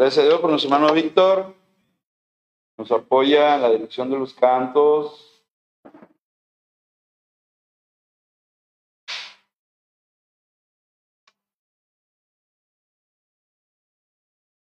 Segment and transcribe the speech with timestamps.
[0.00, 1.54] Gracias a Dios por nuestro hermano Víctor.
[2.78, 5.44] Nos apoya en la dirección de los cantos.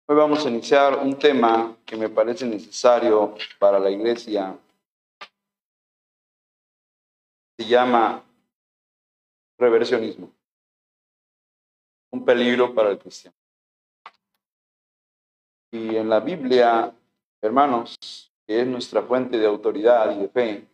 [0.05, 4.59] Hoy vamos a iniciar un tema que me parece necesario para la iglesia.
[7.57, 8.21] Se llama
[9.57, 10.29] reversionismo.
[12.11, 13.40] Un peligro para el cristiano.
[15.71, 16.93] Y en la Biblia,
[17.41, 17.97] hermanos,
[18.45, 20.67] que es nuestra fuente de autoridad y de fe,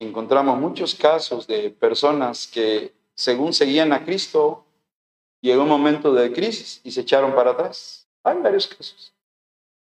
[0.00, 4.64] encontramos muchos casos de personas que, según seguían a Cristo,
[5.40, 9.14] llegó un momento de crisis y se echaron para atrás hay varios casos,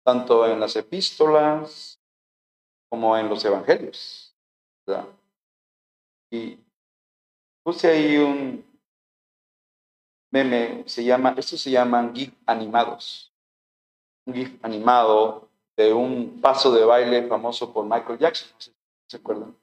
[0.05, 2.01] tanto en las epístolas
[2.89, 4.35] como en los evangelios.
[6.31, 6.59] Y
[7.63, 8.65] puse ahí un
[10.31, 13.30] meme, se llama, estos se llaman GIF animados.
[14.31, 18.49] Un GIF animado de un paso de baile famoso por Michael Jackson,
[19.09, 19.57] se acuerdan.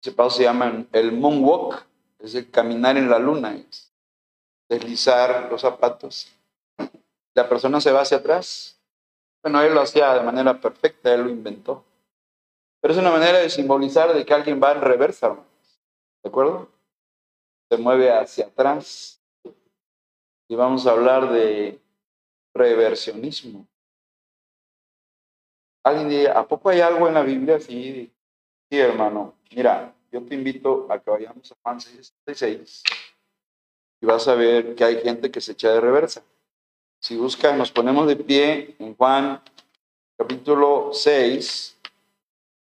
[0.00, 1.84] Ese paso se llama el moonwalk,
[2.20, 3.92] es el caminar en la luna, es
[4.68, 6.34] deslizar los zapatos
[7.34, 8.80] la persona se va hacia atrás.
[9.42, 11.84] Bueno, él lo hacía de manera perfecta, él lo inventó.
[12.80, 15.36] Pero es una manera de simbolizar de que alguien va en reversa,
[16.22, 16.68] ¿De acuerdo?
[17.68, 19.20] Se mueve hacia atrás.
[20.48, 21.78] Y vamos a hablar de
[22.54, 23.66] reversionismo.
[25.84, 28.10] Alguien ¿a poco hay algo en la Biblia así?
[28.70, 29.34] Sí, hermano.
[29.50, 32.14] Mira, yo te invito a que vayamos a Juan 6,
[34.00, 36.22] y vas a ver que hay gente que se echa de reversa.
[37.00, 39.42] Si buscan, nos ponemos de pie en Juan
[40.16, 41.76] capítulo 6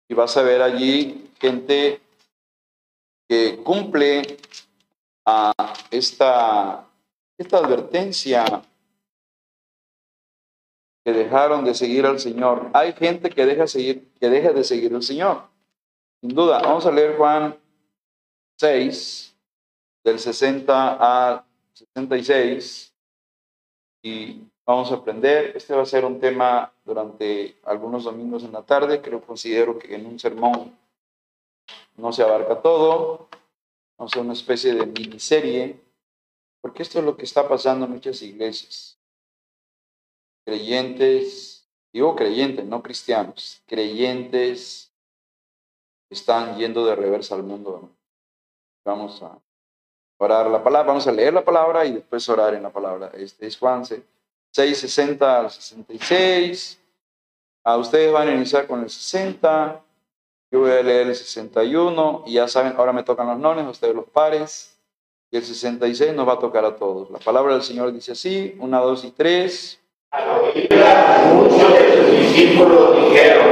[0.10, 2.02] y vas a ver allí gente
[3.30, 4.38] que cumple
[5.26, 5.54] a
[5.92, 6.88] esta,
[7.38, 8.64] esta advertencia
[11.06, 12.72] que dejaron de seguir al Señor.
[12.74, 15.44] Hay gente que deja, seguir, que deja de seguir al Señor.
[16.20, 17.56] Sin duda, vamos a leer Juan
[18.58, 19.36] 6,
[20.04, 22.92] del 60 al 66
[24.02, 25.56] y vamos a aprender.
[25.56, 29.00] Este va a ser un tema durante algunos domingos en la tarde.
[29.00, 30.76] Creo, considero que en un sermón
[31.98, 33.30] no se abarca todo.
[34.00, 35.80] Vamos a una especie de miniserie,
[36.62, 38.98] porque esto es lo que está pasando en muchas iglesias.
[40.46, 44.92] Creyentes, digo creyentes, no cristianos, creyentes
[46.10, 47.90] están yendo de reversa al mundo.
[48.86, 49.38] Vamos a
[50.18, 53.12] orar la palabra, vamos a leer la palabra y después orar en la palabra.
[53.14, 54.02] Este es Juan 6,
[54.78, 56.80] 60 al 66.
[57.64, 59.82] A ustedes van a iniciar con el 60.
[60.52, 63.96] Yo voy a leer el 61 y ya saben, ahora me tocan los nones, ustedes
[63.96, 64.78] los pares.
[65.32, 67.10] Y el 66 nos va a tocar a todos.
[67.10, 69.12] La palabra del Señor dice así, una, dos y
[70.56, 70.86] tres.
[71.34, 73.46] Muchos de sus discípulos dijeron,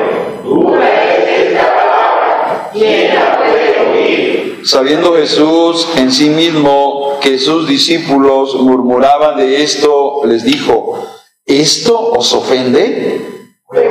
[0.44, 4.62] dura es esta palabra, ¿quién la puede oír?
[4.64, 11.06] Sabiendo Jesús en sí mismo que sus discípulos murmuraban de esto, les dijo,
[11.46, 13.22] ¿esto os ofende?
[13.68, 13.86] Pues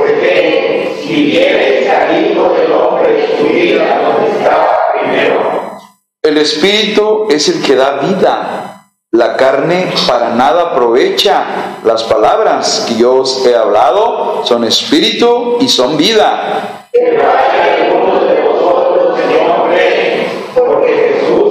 [1.07, 3.27] si del hombre,
[5.01, 5.79] primero.
[6.23, 8.82] El Espíritu es el que da vida.
[9.15, 11.77] La carne para nada aprovecha.
[11.85, 16.89] Las palabras que yo os he hablado son espíritu y son vida.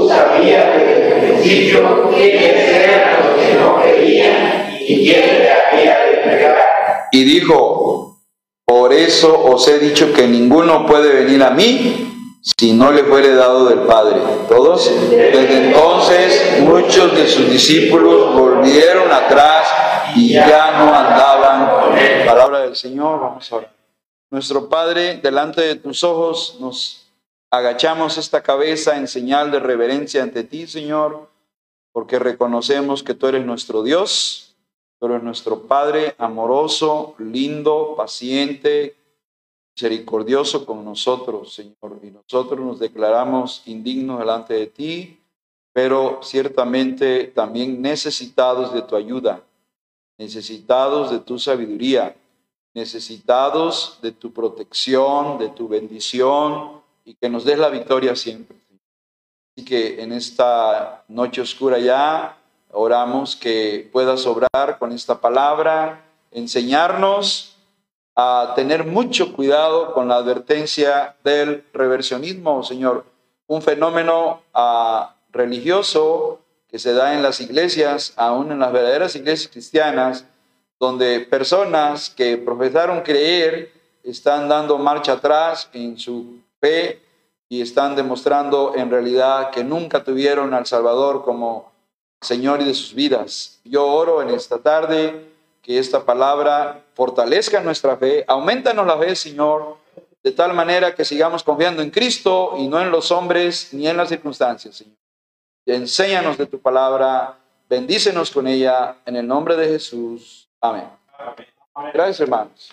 [0.07, 6.23] sabía desde el principio quiénes eran los que no creían y quién le había de
[6.23, 6.57] entregar.
[7.11, 8.17] Y dijo,
[8.65, 12.10] por eso os he dicho que ninguno puede venir a mí
[12.41, 14.19] si no le fuere dado del Padre.
[14.49, 14.89] Todos.
[15.09, 19.69] Desde entonces muchos de sus discípulos volvieron atrás
[20.15, 22.25] y ya no andaban con él.
[22.25, 23.71] Palabra del Señor, vamos a orar.
[24.29, 27.01] Nuestro Padre, delante de tus ojos nos
[27.53, 31.27] Agachamos esta cabeza en señal de reverencia ante ti, Señor,
[31.91, 34.55] porque reconocemos que tú eres nuestro Dios,
[34.97, 38.95] tú eres nuestro Padre amoroso, lindo, paciente,
[39.81, 41.99] misericordioso con nosotros, Señor.
[42.03, 45.19] Y nosotros nos declaramos indignos delante de ti,
[45.73, 49.41] pero ciertamente también necesitados de tu ayuda,
[50.19, 52.15] necesitados de tu sabiduría,
[52.75, 58.57] necesitados de tu protección, de tu bendición y que nos des la victoria siempre.
[59.57, 62.37] Así que en esta noche oscura ya
[62.71, 67.50] oramos que puedas obrar con esta palabra, enseñarnos
[68.15, 73.05] a tener mucho cuidado con la advertencia del reversionismo, Señor,
[73.47, 79.51] un fenómeno ah, religioso que se da en las iglesias, aún en las verdaderas iglesias
[79.51, 80.25] cristianas,
[80.79, 83.71] donde personas que profesaron creer
[84.03, 87.01] están dando marcha atrás en su fe
[87.49, 91.71] y están demostrando en realidad que nunca tuvieron al Salvador como
[92.21, 93.59] Señor y de sus vidas.
[93.65, 95.30] Yo oro en esta tarde
[95.61, 99.77] que esta palabra fortalezca nuestra fe, aumentanos la fe, Señor,
[100.23, 103.97] de tal manera que sigamos confiando en Cristo y no en los hombres ni en
[103.97, 104.97] las circunstancias, Señor.
[105.65, 107.37] Enséñanos de tu palabra,
[107.69, 110.47] bendícenos con ella, en el nombre de Jesús.
[110.59, 110.89] Amén.
[111.93, 112.71] Gracias, hermanos.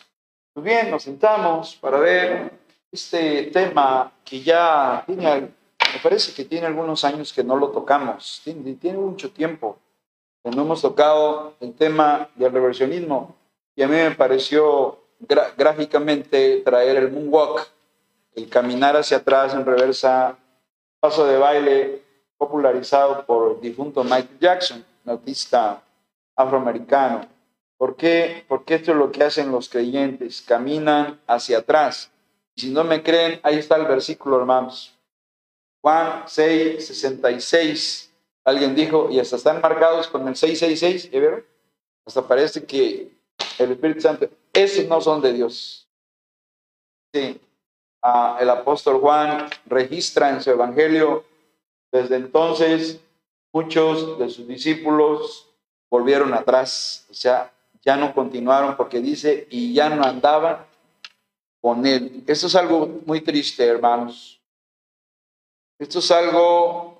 [0.54, 2.50] Muy bien, nos sentamos para ver
[2.90, 8.40] este tema que ya tiene, me parece que tiene algunos años que no lo tocamos,
[8.42, 9.78] tiene, tiene mucho tiempo
[10.48, 13.36] que no hemos tocado el tema del reversionismo
[13.76, 14.98] y a mí me pareció
[15.56, 17.68] gráficamente traer el moonwalk,
[18.34, 20.36] el caminar hacia atrás en reversa,
[21.00, 22.02] paso de baile
[22.36, 25.82] popularizado por el difunto Michael Jackson, un artista
[26.36, 27.26] afroamericano.
[27.76, 28.44] ¿Por qué?
[28.48, 32.10] Porque esto es lo que hacen los creyentes, caminan hacia atrás.
[32.56, 34.94] Si no me creen, ahí está el versículo, hermanos.
[35.80, 38.07] Juan 6, 66.
[38.48, 41.44] Alguien dijo, y hasta están marcados con el 666, ¿ya vieron?
[42.06, 43.12] Hasta parece que
[43.58, 45.86] el Espíritu Santo, esos no son de Dios.
[47.12, 47.38] Sí.
[48.00, 51.26] Ah, el apóstol Juan registra en su evangelio,
[51.92, 52.98] desde entonces
[53.52, 55.50] muchos de sus discípulos
[55.90, 57.52] volvieron atrás, o sea,
[57.82, 60.64] ya no continuaron porque dice, y ya no andaban
[61.60, 62.24] con él.
[62.26, 64.40] Esto es algo muy triste, hermanos.
[65.78, 66.97] Esto es algo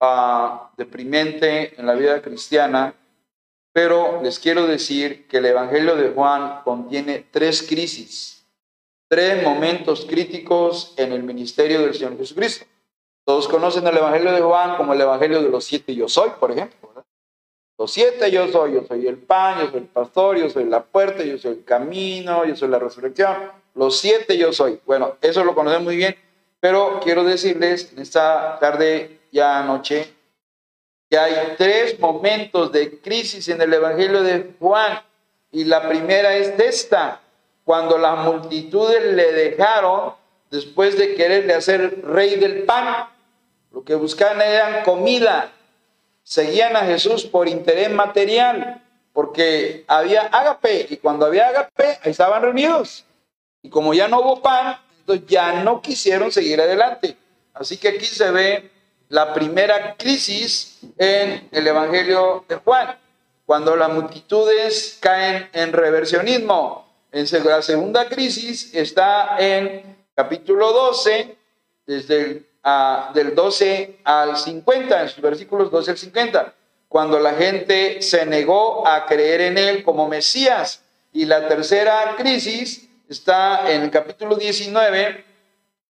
[0.00, 2.94] ah, deprimente en la vida cristiana,
[3.72, 8.44] pero les quiero decir que el Evangelio de Juan contiene tres crisis,
[9.08, 12.66] tres momentos críticos en el ministerio del Señor Jesucristo.
[13.24, 16.50] Todos conocen el Evangelio de Juan como el Evangelio de los siete yo soy, por
[16.50, 16.80] ejemplo.
[17.80, 20.82] Los siete yo soy, yo soy el pan, yo soy el pastor, yo soy la
[20.82, 23.52] puerta, yo soy el camino, yo soy la resurrección.
[23.74, 24.78] Los siete yo soy.
[24.84, 26.14] Bueno, eso lo conocen muy bien,
[26.60, 30.14] pero quiero decirles en esta tarde, ya anoche,
[31.08, 35.02] que hay tres momentos de crisis en el Evangelio de Juan.
[35.50, 37.20] Y la primera es esta,
[37.64, 40.14] cuando las multitudes le dejaron
[40.50, 43.08] después de quererle hacer rey del pan.
[43.72, 45.52] Lo que buscaban era comida,
[46.22, 48.82] seguían a Jesús por interés material,
[49.12, 53.04] porque había agape, y cuando había agape, ahí estaban reunidos.
[53.62, 57.16] Y como ya no hubo pan, entonces ya no quisieron seguir adelante.
[57.52, 58.70] Así que aquí se ve
[59.10, 62.96] la primera crisis en el Evangelio de Juan,
[63.44, 66.88] cuando las multitudes caen en reversionismo.
[67.44, 71.36] La segunda crisis está en capítulo 12,
[71.86, 72.46] desde el
[73.14, 76.54] del 12 al 50, en sus versículos 12 al 50,
[76.88, 80.82] cuando la gente se negó a creer en él como Mesías.
[81.12, 85.24] Y la tercera crisis está en el capítulo 19,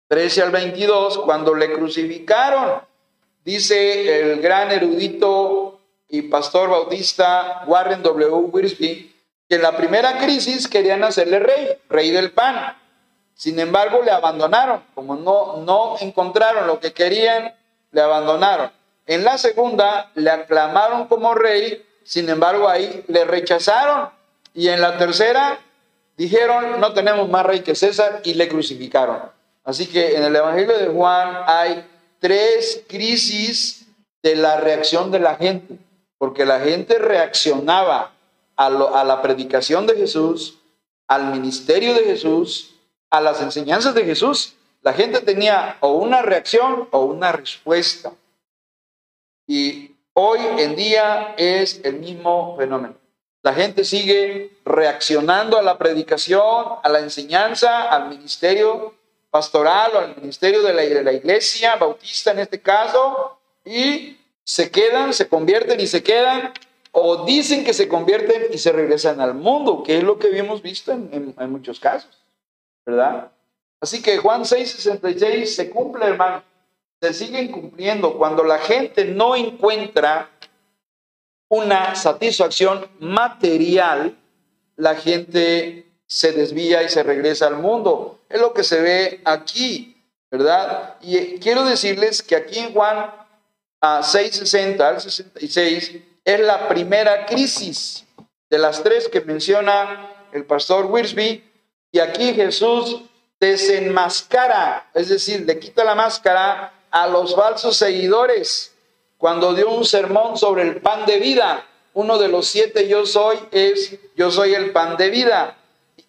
[0.07, 2.90] 13 al 22, cuando le crucificaron.
[3.43, 8.29] Dice el gran erudito y pastor bautista Warren W.
[8.51, 9.11] Wiersbe
[9.49, 12.77] que en la primera crisis querían hacerle rey, rey del pan.
[13.33, 14.83] Sin embargo, le abandonaron.
[14.93, 17.53] Como no, no encontraron lo que querían,
[17.91, 18.71] le abandonaron.
[19.07, 21.85] En la segunda, le aclamaron como rey.
[22.03, 24.09] Sin embargo, ahí le rechazaron.
[24.53, 25.59] Y en la tercera,
[26.15, 29.19] dijeron, no tenemos más rey que César y le crucificaron.
[29.63, 31.90] Así que en el Evangelio de Juan hay
[32.21, 33.87] tres crisis
[34.23, 35.77] de la reacción de la gente,
[36.17, 38.13] porque la gente reaccionaba
[38.55, 40.59] a, la predicación de Jesús,
[41.07, 42.75] al ministerio de Jesús
[43.09, 48.13] a las enseñanzas de Jesús, la gente tenía o una reacción o una respuesta.
[49.47, 52.95] Y hoy en día es el mismo fenómeno.
[53.43, 58.93] La gente sigue reaccionando a la predicación, a la enseñanza, al ministerio
[59.31, 64.69] pastoral o al ministerio de la, de la iglesia bautista en este caso, y se
[64.69, 66.53] quedan, se convierten y se quedan,
[66.91, 70.61] o dicen que se convierten y se regresan al mundo, que es lo que habíamos
[70.61, 72.21] visto en muchos casos.
[72.85, 73.31] ¿verdad?
[73.79, 76.43] Así que Juan 6:66 se cumple, hermano.
[77.01, 80.29] Se siguen cumpliendo cuando la gente no encuentra
[81.49, 84.15] una satisfacción material,
[84.75, 88.19] la gente se desvía y se regresa al mundo.
[88.27, 89.95] Es lo que se ve aquí,
[90.29, 90.97] ¿verdad?
[90.99, 93.09] Y quiero decirles que aquí en Juan
[93.79, 98.03] a 6:60 al 66 es la primera crisis
[98.49, 101.49] de las tres que menciona el pastor Wirsby
[101.93, 103.03] y aquí Jesús
[103.39, 108.73] desenmascara, es decir, le quita la máscara a los falsos seguidores
[109.17, 111.65] cuando dio un sermón sobre el pan de vida.
[111.93, 115.57] uno de los siete yo soy es yo soy el pan de vida.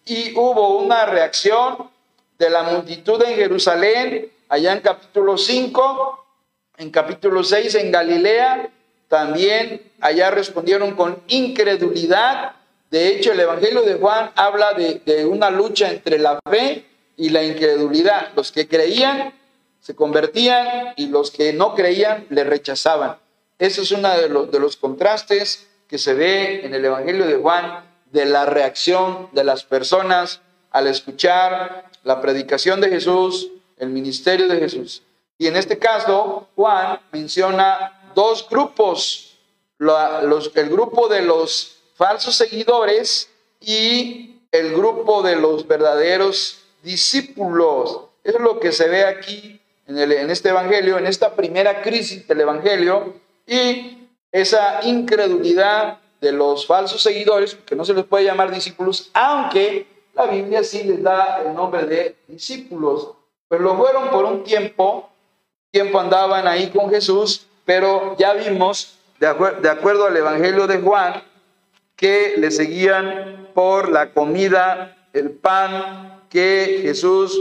[0.05, 1.89] Y hubo una reacción
[2.37, 6.25] de la multitud en Jerusalén, allá en capítulo 5,
[6.77, 8.69] en capítulo 6 en Galilea,
[9.07, 12.53] también allá respondieron con incredulidad.
[12.89, 17.43] De hecho, el Evangelio de Juan habla de, una lucha entre la fe y la
[17.43, 18.31] incredulidad.
[18.35, 19.33] Los que creían
[19.79, 23.17] se convertían y los que no creían le rechazaban.
[23.59, 27.35] Ese es uno de los, de los contrastes que se ve en el Evangelio de
[27.35, 30.39] Juan de la reacción de las personas
[30.71, 35.01] al escuchar la predicación de Jesús, el ministerio de Jesús.
[35.37, 39.35] Y en este caso, Juan menciona dos grupos,
[39.79, 43.29] el grupo de los falsos seguidores
[43.59, 48.01] y el grupo de los verdaderos discípulos.
[48.23, 53.15] es lo que se ve aquí en este Evangelio, en esta primera crisis del Evangelio,
[53.47, 59.85] y esa incredulidad de los falsos seguidores, que no se les puede llamar discípulos, aunque
[60.15, 63.09] la Biblia sí les da el nombre de discípulos,
[63.47, 65.09] pero lo fueron por un tiempo,
[65.69, 69.27] tiempo andaban ahí con Jesús, pero ya vimos, de,
[69.61, 71.21] de acuerdo al Evangelio de Juan,
[71.95, 77.39] que le seguían por la comida, el pan que Jesús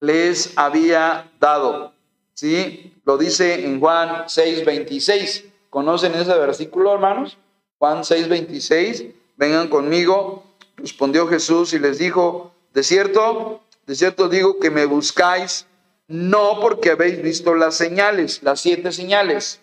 [0.00, 1.92] les había dado.
[2.34, 2.94] ¿Sí?
[3.04, 5.44] Lo dice en Juan 6:26.
[5.70, 7.36] ¿Conocen ese versículo, hermanos?
[7.78, 9.14] Juan 6:26.
[9.36, 10.44] Vengan conmigo.
[10.76, 15.66] Respondió Jesús y les dijo, de cierto, de cierto digo que me buscáis
[16.06, 19.60] no porque habéis visto las señales, las siete señales,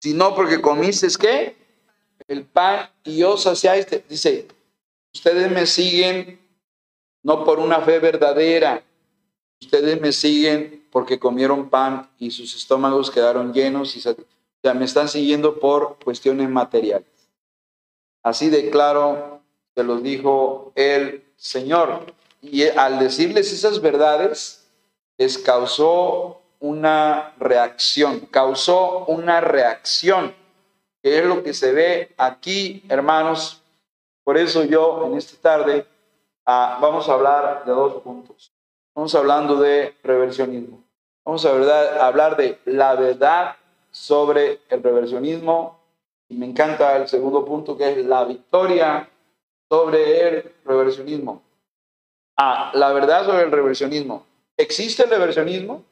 [0.00, 1.56] sino porque comisteis qué?
[2.26, 3.86] El pan y os saciáis.
[4.08, 4.48] Dice,
[5.14, 6.40] ustedes me siguen
[7.22, 8.82] no por una fe verdadera,
[9.60, 15.08] ustedes me siguen porque comieron pan y sus estómagos quedaron llenos y o me están
[15.08, 17.17] siguiendo por cuestiones materiales.
[18.22, 19.40] Así de claro
[19.74, 22.12] se los dijo el Señor.
[22.40, 24.68] Y al decirles esas verdades,
[25.16, 30.34] les causó una reacción, causó una reacción,
[31.02, 33.62] que es lo que se ve aquí, hermanos.
[34.24, 35.86] Por eso yo en esta tarde
[36.44, 38.52] ah, vamos a hablar de dos puntos.
[38.94, 40.82] Vamos hablando de reversionismo.
[41.24, 43.56] Vamos a hablar de la verdad
[43.90, 45.77] sobre el reversionismo.
[46.28, 49.08] Y me encanta el segundo punto que es la victoria
[49.68, 51.42] sobre el reversionismo.
[52.36, 54.26] Ah, la verdad sobre el reversionismo.
[54.56, 55.84] ¿Existe el reversionismo?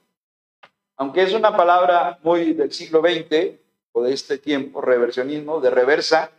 [0.97, 3.59] Aunque es una palabra muy del siglo XX
[3.93, 6.31] o de este tiempo, reversionismo, de reversa,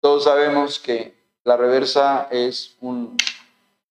[0.00, 3.16] todos sabemos que la reversa es un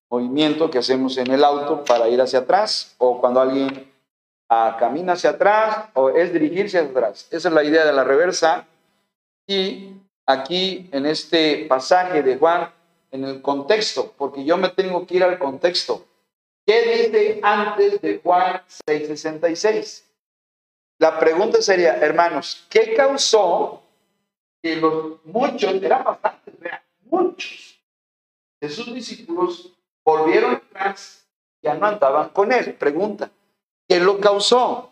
[0.09, 3.91] movimiento que hacemos en el auto para ir hacia atrás o cuando alguien
[4.49, 7.27] ah, camina hacia atrás o es dirigirse hacia atrás.
[7.31, 8.67] Esa es la idea de la reversa.
[9.49, 9.95] Y
[10.27, 12.71] aquí en este pasaje de Juan,
[13.09, 16.05] en el contexto, porque yo me tengo que ir al contexto.
[16.67, 20.03] ¿Qué dice antes de Juan 6:66?
[20.99, 23.81] La pregunta sería, hermanos, ¿qué causó
[24.61, 26.53] que los muchos, eran bastantes,
[27.05, 27.81] muchos
[28.61, 29.73] de sus discípulos
[30.05, 31.27] volvieron atrás,
[31.63, 32.75] ya no andaban con él.
[32.75, 33.31] Pregunta,
[33.87, 34.91] ¿qué lo causó?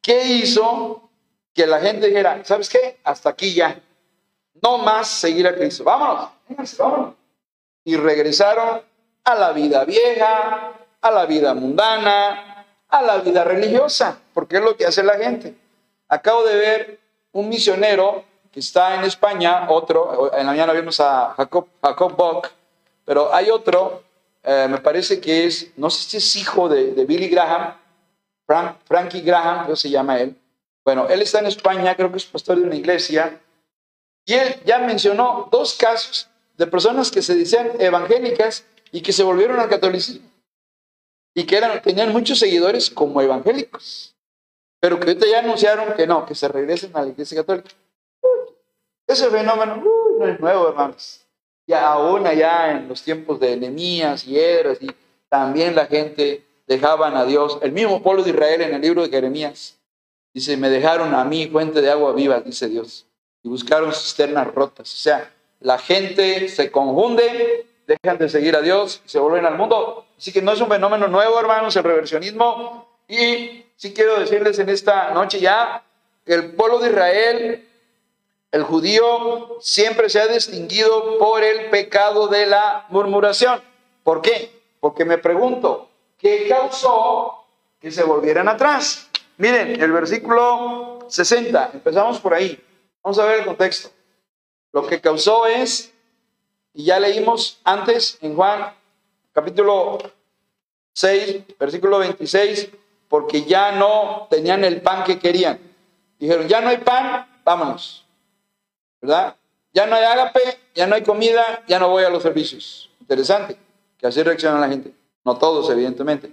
[0.00, 1.10] ¿Qué hizo
[1.54, 2.98] que la gente dijera, ¿sabes qué?
[3.04, 3.80] Hasta aquí ya.
[4.62, 5.84] No más seguir a Cristo.
[5.84, 6.30] Vámonos.
[7.84, 8.82] Y regresaron
[9.24, 14.76] a la vida vieja, a la vida mundana, a la vida religiosa, porque es lo
[14.76, 15.54] que hace la gente.
[16.08, 17.00] Acabo de ver
[17.32, 22.50] un misionero que está en España, otro, en la mañana vimos a Jacob, Jacob Bock,
[23.04, 24.02] pero hay otro
[24.44, 27.74] eh, me parece que es, no sé si es hijo de, Billy Graham,
[28.84, 30.36] Frankie Graham, creo se llama él.
[30.84, 33.40] Bueno, él está en España, creo que es pastor de una iglesia,
[34.24, 39.22] y él ya mencionó dos casos de personas que se decían evangélicas y que se
[39.22, 40.28] volvieron al catolicismo
[41.34, 44.14] y que eran, tenían muchos seguidores como evangélicos,
[44.80, 47.70] pero que ahorita ya anunciaron que no, que se regresen a la iglesia católica.
[49.06, 49.82] ese fenómeno
[50.18, 51.22] no es nuevo, hermanos
[51.66, 54.90] ya aún allá en los tiempos de Enemías y Edras, y
[55.28, 57.58] también la gente dejaban a Dios.
[57.62, 59.78] El mismo pueblo de Israel en el libro de Jeremías
[60.32, 63.06] dice, me dejaron a mí fuente de agua viva, dice Dios,
[63.42, 64.92] y buscaron cisternas rotas.
[64.92, 69.56] O sea, la gente se confunde, dejan de seguir a Dios y se vuelven al
[69.56, 70.06] mundo.
[70.16, 72.88] Así que no es un fenómeno nuevo, hermanos, el reversionismo.
[73.08, 75.82] Y sí quiero decirles en esta noche ya,
[76.24, 77.68] que el pueblo de Israel
[78.52, 83.62] el judío siempre se ha distinguido por el pecado de la murmuración.
[84.04, 84.52] ¿Por qué?
[84.78, 87.46] Porque me pregunto, ¿qué causó
[87.80, 89.08] que se volvieran atrás?
[89.38, 92.62] Miren, el versículo 60, empezamos por ahí.
[93.02, 93.90] Vamos a ver el contexto.
[94.72, 95.92] Lo que causó es,
[96.74, 98.72] y ya leímos antes en Juan
[99.32, 99.98] capítulo
[100.94, 102.70] 6, versículo 26,
[103.08, 105.58] porque ya no tenían el pan que querían.
[106.18, 108.06] Dijeron, ya no hay pan, vámonos.
[109.00, 109.36] ¿Verdad?
[109.72, 110.40] Ya no hay ágape,
[110.74, 112.90] ya no hay comida, ya no voy a los servicios.
[113.00, 113.56] Interesante,
[113.98, 114.94] que así reacciona la gente.
[115.24, 116.32] No todos, evidentemente.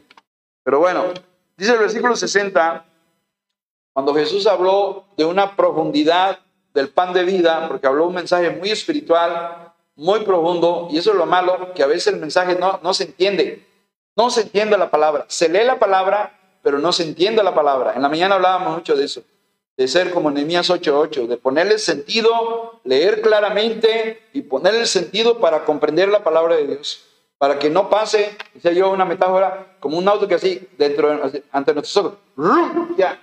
[0.63, 1.06] Pero bueno,
[1.58, 2.86] dice el versículo 60,
[3.93, 6.39] cuando Jesús habló de una profundidad
[6.74, 11.17] del pan de vida, porque habló un mensaje muy espiritual, muy profundo, y eso es
[11.17, 13.67] lo malo, que a veces el mensaje no, no se entiende,
[14.15, 17.93] no se entiende la palabra, se lee la palabra, pero no se entiende la palabra.
[17.96, 19.24] En la mañana hablábamos mucho de eso,
[19.75, 26.10] de ser como Nehemías 8:8, de ponerle sentido, leer claramente y ponerle sentido para comprender
[26.10, 27.05] la palabra de Dios,
[27.38, 31.74] para que no pase, decía yo una metáfora, como un auto que así, dentro, ante
[31.74, 32.13] nuestros ojos,
[32.98, 33.19] ya,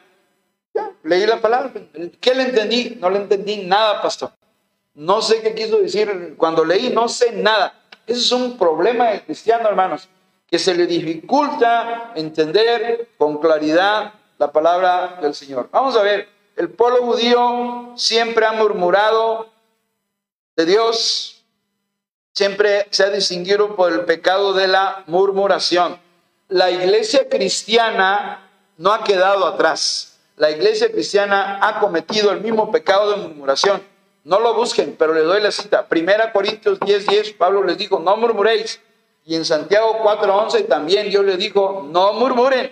[1.07, 1.73] leí la palabra.
[2.21, 2.97] ¿Qué le entendí?
[3.01, 4.33] No le entendí nada, pastor.
[4.95, 6.35] No sé qué quiso decir.
[6.37, 7.75] Cuando leí, no sé nada.
[8.07, 10.09] Ese es un problema del cristiano, hermanos,
[10.49, 15.69] que se le dificulta entender con claridad la palabra del Señor.
[15.73, 19.49] Vamos a ver, el pueblo judío siempre ha murmurado
[20.55, 21.45] de Dios,
[22.33, 25.99] siempre se ha distinguido por el pecado de la murmuración.
[26.49, 33.11] La iglesia cristiana no ha quedado atrás la iglesia cristiana ha cometido el mismo pecado
[33.11, 33.83] de murmuración.
[34.25, 35.87] No lo busquen, pero le doy la cita.
[35.87, 38.81] Primera Corintios 10, 10, Pablo les dijo, no murmuréis.
[39.25, 42.71] Y en Santiago 4, 11 también Dios les dijo, no murmuren.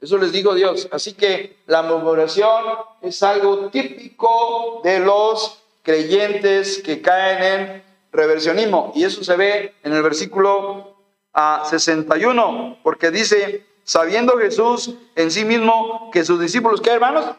[0.00, 0.88] Eso les dijo Dios.
[0.92, 2.64] Así que la murmuración
[3.02, 8.92] es algo típico de los creyentes que caen en reversionismo.
[8.94, 10.94] Y eso se ve en el versículo
[11.32, 17.36] a ah, 61, porque dice, sabiendo Jesús en sí mismo que sus discípulos, ¿qué hermanos?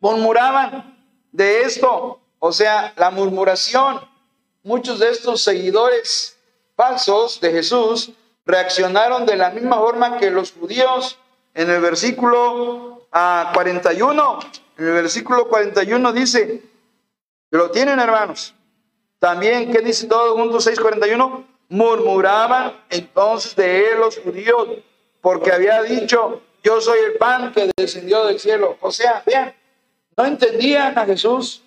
[0.00, 0.98] Murmuraban
[1.30, 4.00] de esto, o sea, la murmuración.
[4.64, 6.36] Muchos de estos seguidores
[6.76, 8.10] falsos de Jesús
[8.44, 11.18] reaccionaron de la misma forma que los judíos
[11.54, 13.06] en el versículo
[13.54, 14.22] 41.
[14.22, 14.40] Ah,
[14.76, 16.62] en el versículo 41 dice,
[17.50, 18.54] lo tienen hermanos.
[19.20, 21.46] También, ¿qué dice todo juntos 6:41?
[21.68, 24.68] Murmuraban entonces de él los judíos
[25.24, 28.76] porque había dicho, yo soy el pan que descendió del cielo.
[28.82, 29.54] O sea, vean,
[30.18, 31.62] no entendían a Jesús,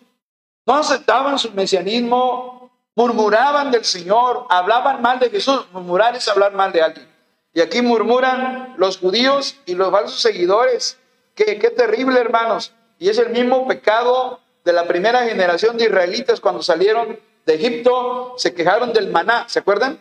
[0.64, 5.66] no aceptaban su mesianismo, murmuraban del Señor, hablaban mal de Jesús.
[5.72, 7.08] Murmurar es hablar mal de alguien.
[7.52, 11.00] Y aquí murmuran los judíos y los falsos seguidores.
[11.34, 12.74] Qué, qué terrible, hermanos.
[13.00, 18.36] Y es el mismo pecado de la primera generación de israelitas cuando salieron de Egipto,
[18.38, 19.98] se quejaron del maná, ¿se acuerdan?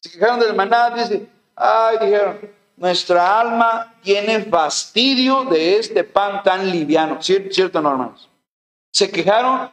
[0.00, 6.70] Se quejaron del maná, dice, ay, dijeron, nuestra alma tiene fastidio de este pan tan
[6.70, 7.22] liviano.
[7.22, 8.28] ¿Cierto, no, hermanos?
[8.90, 9.70] Se quejaron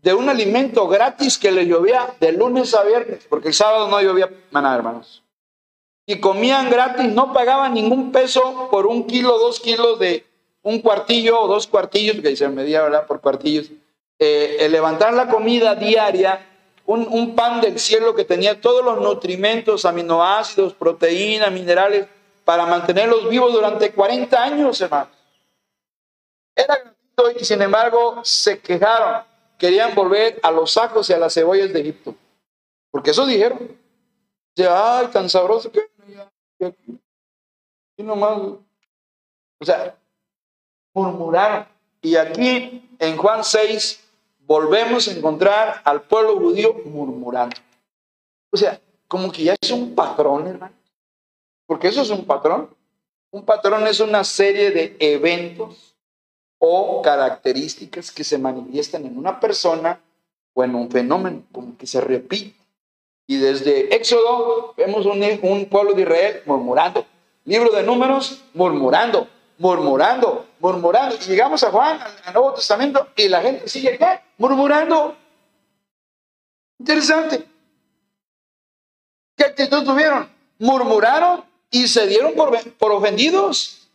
[0.00, 4.00] de un alimento gratis que le llovía de lunes a viernes, porque el sábado no
[4.00, 5.22] llovía hermanos.
[6.06, 10.26] Y comían gratis, no pagaban ningún peso por un kilo, dos kilos de
[10.62, 13.06] un cuartillo o dos cuartillos, que se medía, ¿verdad?
[13.06, 13.70] Por cuartillos.
[14.18, 16.46] Eh, el levantar la comida diaria,
[16.86, 22.06] un, un pan del cielo que tenía todos los nutrimentos, aminoácidos, proteínas, minerales,
[22.44, 25.08] para mantenerlos vivos durante 40 años, hermanos.
[26.54, 29.24] Era gratuito y sin embargo se quejaron.
[29.58, 32.14] Querían volver a los sacos y a las cebollas de Egipto.
[32.90, 33.76] Porque eso dijeron.
[34.56, 35.88] Ya, ay, tan sabroso que
[37.96, 38.38] y nomás.
[38.38, 39.96] O sea,
[40.92, 41.66] murmuraron.
[42.02, 44.04] Y aquí en Juan 6
[44.40, 47.56] volvemos a encontrar al pueblo judío murmurando.
[48.50, 50.74] O sea, como que ya es un patrón, hermano.
[51.66, 52.68] Porque eso es un patrón.
[53.30, 55.94] Un patrón es una serie de eventos
[56.58, 60.00] o características que se manifiestan en una persona
[60.54, 62.54] o en un fenómeno, como que se repite.
[63.26, 67.04] Y desde Éxodo vemos un, un pueblo de Israel murmurando.
[67.44, 71.16] Libro de números, murmurando, murmurando, murmurando.
[71.16, 74.20] Y llegamos a Juan, al Nuevo Testamento, y la gente sigue ¿qué?
[74.38, 75.16] murmurando.
[76.78, 77.46] Interesante.
[79.36, 80.28] ¿Qué actitud tuvieron?
[80.58, 83.88] Murmuraron y se dieron por, por ofendidos.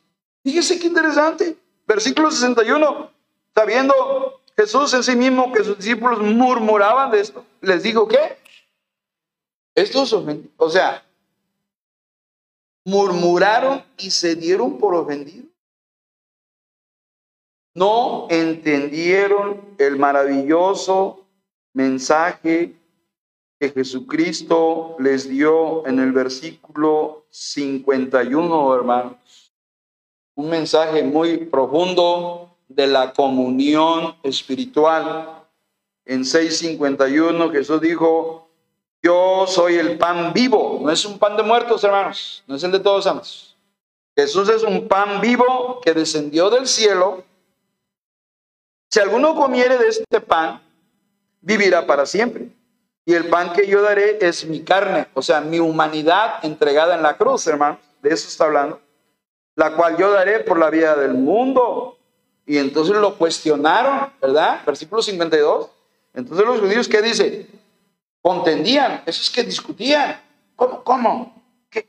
[0.43, 1.58] Fíjese qué interesante.
[1.88, 3.12] Versículo 61.
[3.55, 8.38] Sabiendo Jesús en sí mismo que sus discípulos murmuraban de esto, les dijo que
[9.75, 11.05] estos ofendidos, o sea,
[12.86, 15.47] murmuraron y se dieron por ofendidos.
[17.73, 21.25] No entendieron el maravilloso
[21.73, 22.75] mensaje
[23.60, 29.52] que Jesucristo les dio en el versículo 51, hermanos.
[30.36, 35.43] Un mensaje muy profundo de la comunión espiritual.
[36.06, 38.48] En 6.51 Jesús dijo,
[39.04, 40.80] yo soy el pan vivo.
[40.82, 43.58] No es un pan de muertos, hermanos, no es el de todos santos.
[44.15, 47.24] Jesús es un pan vivo que descendió del cielo.
[48.89, 50.62] Si alguno comiere de este pan,
[51.41, 52.50] vivirá para siempre.
[53.10, 57.02] Y el pan que yo daré es mi carne, o sea, mi humanidad entregada en
[57.02, 57.80] la cruz, hermanos.
[58.04, 58.80] De eso está hablando.
[59.56, 61.98] La cual yo daré por la vida del mundo.
[62.45, 64.62] Y entonces lo cuestionaron, ¿verdad?
[64.63, 65.72] Versículo 52.
[66.13, 67.48] Entonces los judíos, ¿qué dice?
[68.22, 70.22] Contendían, eso es que discutían.
[70.56, 70.84] ¿Cómo?
[70.84, 71.43] ¿Cómo?
[71.72, 71.88] ¿Qué,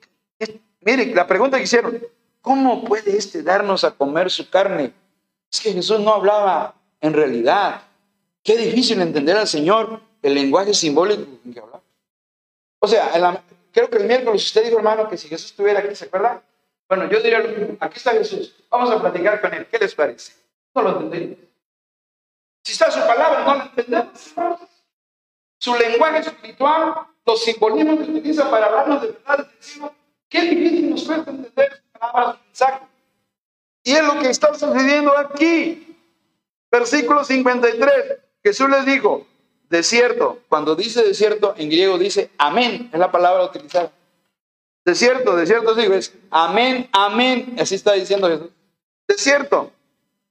[0.80, 2.00] Miren, la pregunta que hicieron,
[2.40, 4.94] ¿cómo puede este darnos a comer su carne?
[5.52, 7.82] Es que Jesús no hablaba en realidad.
[8.42, 11.82] Qué difícil entender al Señor el lenguaje simbólico en que hablaba.
[12.80, 16.06] O sea, creo que el miércoles usted dijo, hermano, que si Jesús estuviera aquí, ¿se
[16.06, 16.42] acuerda?
[16.88, 17.42] Bueno, yo diría
[17.78, 18.54] Aquí está Jesús.
[18.68, 19.66] Vamos a platicar con él.
[19.70, 20.32] ¿Qué les parece?
[20.74, 21.38] No lo entendemos.
[22.64, 24.34] Si está su palabra, no lo entendemos.
[25.58, 29.92] Su lenguaje espiritual, los simbolismos que utiliza para hablarnos de verdad, decimos,
[30.28, 31.82] qué difícil nos cuesta entender.
[33.84, 35.96] Y es lo que está sucediendo aquí.
[36.70, 37.92] Versículo 53.
[38.42, 39.26] Jesús les dijo,
[39.70, 40.40] desierto.
[40.48, 43.92] Cuando dice desierto, en griego dice amén, es la palabra utilizada.
[44.84, 47.56] Desierto, desierto, digo, es amén, amén.
[47.58, 48.50] Así está diciendo Jesús.
[49.06, 49.70] Desierto,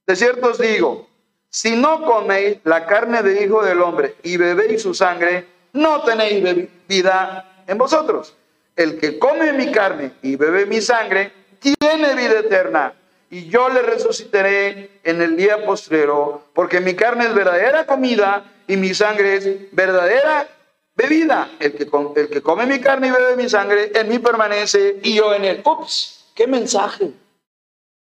[0.06, 1.08] desierto os digo,
[1.48, 6.68] si no coméis la carne del Hijo del Hombre y bebéis su sangre, no tenéis
[6.88, 8.34] vida en vosotros.
[8.76, 12.94] El que come mi carne y bebe mi sangre, tiene vida eterna.
[13.30, 18.76] Y yo le resucitaré en el día postrero, porque mi carne es verdadera comida y
[18.76, 20.48] mi sangre es verdadera
[20.94, 21.48] bebida.
[21.60, 25.14] El que, el que come mi carne y bebe mi sangre, en mí permanece y
[25.14, 25.62] yo en él.
[25.64, 27.12] Ups, qué mensaje.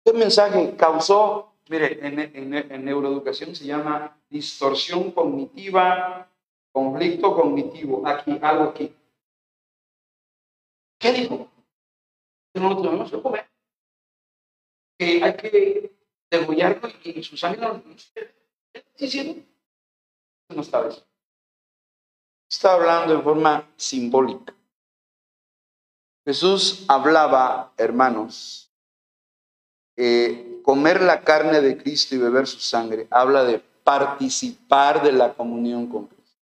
[0.04, 6.26] ¿Qué mensaje causó Mire, en, neuroeducación se llama distorsión cognitiva,
[6.72, 8.07] conflicto cognitivo.
[8.07, 8.94] Aquí, algo aquí.
[10.98, 11.48] ¿Qué dijo?
[12.54, 13.46] No lo tenemos que comer.
[14.99, 15.93] Que hay que
[16.31, 19.43] degollarlo y su sangre no ¿Qué está diciendo?
[20.49, 21.07] No está eso.
[22.51, 24.55] Está hablando en forma simbólica.
[26.25, 28.71] Jesús hablaba, hermanos,
[29.97, 35.35] eh, comer la carne de Cristo y beber su sangre habla de participar de la
[35.35, 36.39] comunión con Cristo.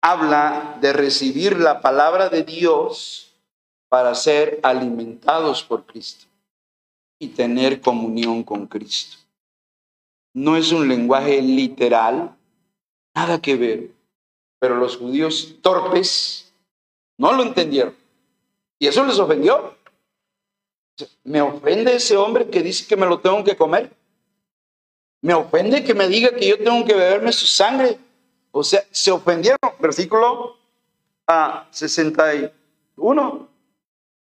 [0.00, 3.34] Habla de recibir la palabra de Dios
[3.88, 6.31] para ser alimentados por Cristo
[7.22, 9.16] y tener comunión con Cristo.
[10.34, 12.36] No es un lenguaje literal,
[13.14, 13.90] nada que ver,
[14.58, 16.52] pero los judíos torpes
[17.16, 17.94] no lo entendieron
[18.76, 19.76] y eso les ofendió.
[21.22, 23.92] Me ofende ese hombre que dice que me lo tengo que comer.
[25.20, 28.00] Me ofende que me diga que yo tengo que beberme su sangre.
[28.50, 29.58] O sea, se ofendieron.
[29.78, 30.56] Versículo
[31.28, 33.48] a 61.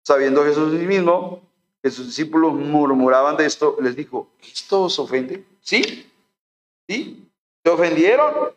[0.04, 1.42] Sabiendo Jesús mismo
[1.86, 5.46] que sus discípulos murmuraban de esto, les dijo, ¿esto os ofende?
[5.62, 6.12] ¿Sí?
[6.90, 7.30] ¿Sí?
[7.64, 8.56] ¿Se ofendieron?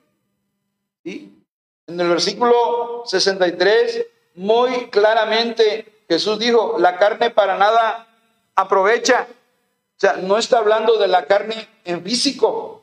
[1.04, 1.38] ¿Sí?
[1.86, 8.08] En el versículo 63, muy claramente Jesús dijo, la carne para nada
[8.54, 9.26] aprovecha.
[9.30, 12.82] O sea, no está hablando de la carne en físico.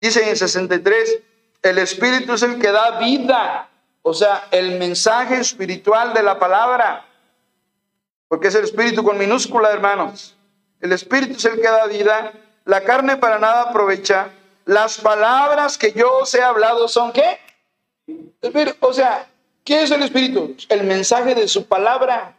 [0.00, 1.18] Dice en el 63,
[1.62, 3.68] el Espíritu es el que da vida.
[4.02, 7.05] O sea, el mensaje espiritual de la palabra.
[8.28, 10.36] Porque es el Espíritu con minúscula, hermanos.
[10.80, 12.32] El Espíritu es el que da vida.
[12.64, 14.30] La carne para nada aprovecha.
[14.64, 17.38] Las palabras que yo os he hablado son qué?
[18.80, 19.28] O sea,
[19.64, 20.56] ¿qué es el Espíritu?
[20.68, 22.36] El mensaje de su palabra.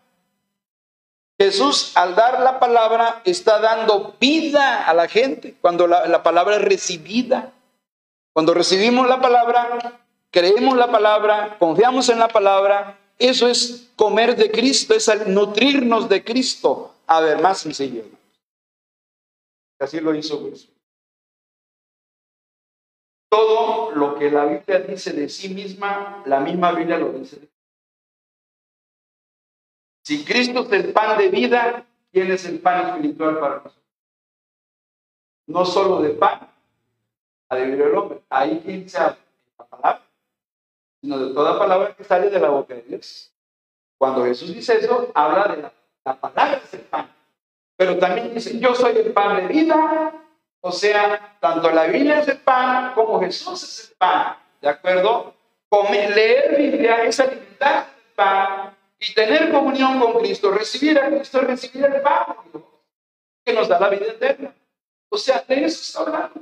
[1.39, 6.61] Jesús al dar la palabra está dando vida a la gente cuando la, palabra es
[6.63, 7.51] recibida.
[8.33, 9.99] Cuando recibimos la palabra,
[10.31, 16.23] creemos la palabra, confiamos en la palabra, eso es comer de Cristo, es nutrirnos de
[16.23, 16.95] Cristo.
[17.07, 18.03] A ver, más sencillo.
[19.79, 20.69] Así lo hizo Jesús.
[23.29, 27.47] Todo lo que la Biblia dice de sí misma, la misma Biblia lo dice
[30.07, 33.83] si Cristo es el pan de vida, ¿quién es el pan espiritual para nosotros?
[35.47, 36.49] No solo de pan,
[37.49, 38.21] a vivir el hombre.
[38.29, 39.17] Ahí quien habla
[39.59, 40.06] la palabra,
[41.07, 43.31] sino de toda palabra que sale de la boca de Dios.
[43.97, 47.09] Cuando Jesús dice eso, habla de la, la palabra es el pan.
[47.77, 50.11] Pero también dice, yo soy el pan de vida.
[50.59, 54.35] O sea, tanto la Biblia es el pan como Jesús es el pan.
[54.59, 55.33] ¿De acuerdo?
[55.69, 61.39] Comer, leer Biblia es alimentar el pan y tener comunión con Cristo, recibir a Cristo,
[61.39, 62.35] recibir el pan
[63.45, 64.53] que nos da la vida eterna.
[65.07, 66.41] O sea, de eso está hablando.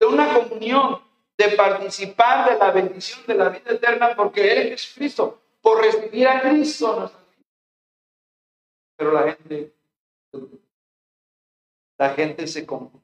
[0.00, 1.00] de una comunión,
[1.38, 6.28] de participar de la bendición de la vida eterna por creer en Jesucristo, por recibir
[6.28, 7.10] a Cristo.
[8.96, 9.72] Pero la gente,
[11.98, 13.02] la gente se confunde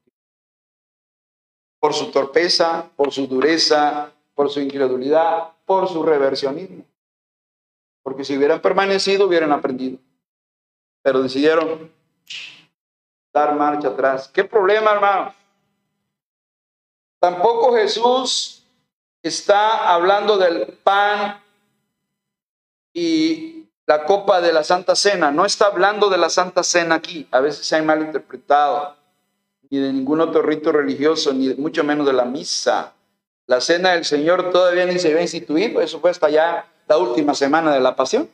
[1.80, 6.84] por su torpeza, por su dureza, por su incredulidad, por su reversionismo.
[8.02, 9.98] Porque si hubieran permanecido, hubieran aprendido.
[11.02, 11.92] Pero decidieron
[13.32, 14.28] dar marcha atrás.
[14.28, 15.34] ¿Qué problema, hermano?
[17.20, 18.62] Tampoco Jesús
[19.22, 21.42] está hablando del pan
[22.92, 25.30] y la copa de la Santa Cena.
[25.30, 27.26] No está hablando de la Santa Cena aquí.
[27.30, 28.96] A veces se ha malinterpretado.
[29.70, 32.94] Ni de ningún otro rito religioso, ni mucho menos de la misa.
[33.46, 35.80] La cena del Señor todavía ni se había instituido.
[35.80, 38.28] Eso fue hasta ya la última semana de la pasión,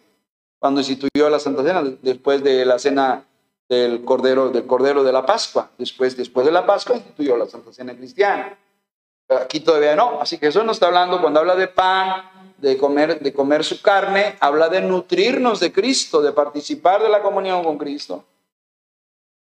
[0.59, 3.25] cuando instituyó la Santa Cena, después de la cena
[3.69, 5.71] del Cordero, Cordero de la Pascua.
[5.77, 8.57] Después, después de la Pascua instituyó la Santa Cena cristiana.
[9.29, 10.21] Aquí todavía no.
[10.21, 13.81] Así que eso no está hablando cuando habla de pan, de comer, de comer su
[13.81, 18.25] carne, habla de nutrirnos de Cristo, de participar de la comunión con Cristo.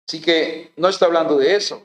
[0.08, 1.82] Así que no está hablando de eso.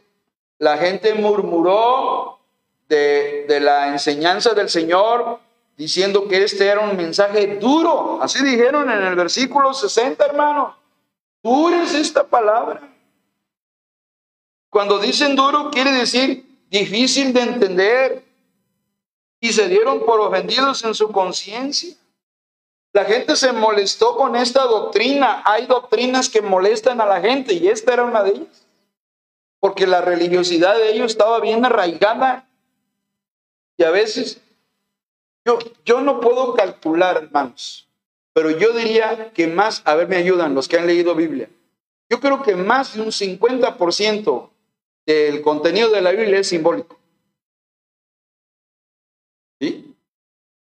[0.60, 2.40] La gente murmuró
[2.88, 5.40] de, de la enseñanza del Señor
[5.76, 8.20] diciendo que este era un mensaje duro.
[8.22, 10.78] Así dijeron en el versículo 60, hermano.
[11.42, 12.88] Dura es esta palabra.
[14.70, 18.24] Cuando dicen duro, quiere decir difícil de entender.
[19.40, 21.96] Y se dieron por ofendidos en su conciencia.
[22.94, 25.44] La gente se molestó con esta doctrina.
[25.46, 28.66] Hay doctrinas que molestan a la gente y esta era una de ellas.
[29.60, 32.48] Porque la religiosidad de ellos estaba bien arraigada.
[33.78, 34.40] Y a veces
[35.44, 37.88] yo, yo no puedo calcular, hermanos,
[38.34, 41.50] pero yo diría que más, a ver, me ayudan los que han leído Biblia.
[42.10, 44.51] Yo creo que más de un 50%
[45.06, 46.98] del contenido de la Biblia es simbólico.
[49.60, 49.96] ¿Sí?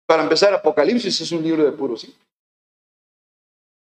[0.06, 2.14] Para empezar, Apocalipsis es un libro de puro sí.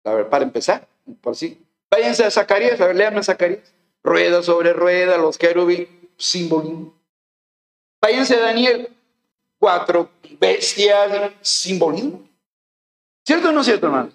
[0.04, 0.86] A ver, para empezar,
[1.20, 1.60] por sí.
[1.90, 3.72] Váyanse a Zacarías, a ver, leanme a Zacarías.
[4.02, 6.94] Rueda sobre rueda, los querubín, simbolismo.
[8.00, 8.88] Váyanse a Daniel,
[9.58, 12.28] cuatro bestias, simbolismo.
[13.26, 14.10] ¿Cierto o no cierto, hermano?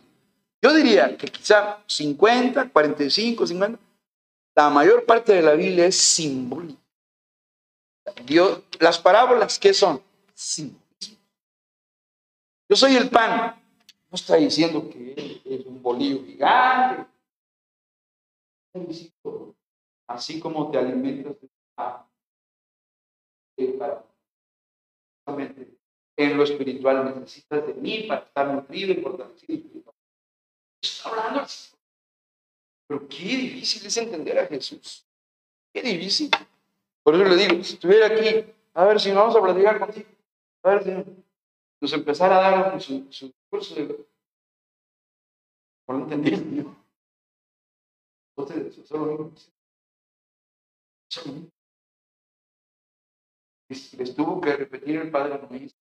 [0.62, 3.80] Yo diría que quizá 50, 45, 50,
[4.56, 6.82] la mayor parte de la Biblia es simbólica.
[8.26, 10.02] Dios, las parábolas, ¿qué son?
[10.34, 11.18] Simbolismo.
[12.70, 13.62] Yo soy el pan.
[14.10, 17.06] No está diciendo que es un bolillo gigante.
[20.08, 22.04] Así como te alimentas de pan
[26.18, 29.94] en lo espiritual necesitas de mí para estar nutrido y fortalecido.
[30.82, 31.46] Está hablando.
[32.94, 35.04] Pero qué difícil es entender a Jesús.
[35.74, 36.30] Qué difícil.
[37.02, 40.10] Por eso le digo, si estuviera aquí, a ver si vamos a platicar contigo.
[40.62, 41.12] A ver si
[41.82, 44.06] nos empezara a dar su, discurso de...
[45.88, 46.64] No lo entendí.
[48.38, 49.32] Entonces, solo
[51.10, 51.50] Solo
[53.70, 55.76] les tuvo que repetir el padre Luis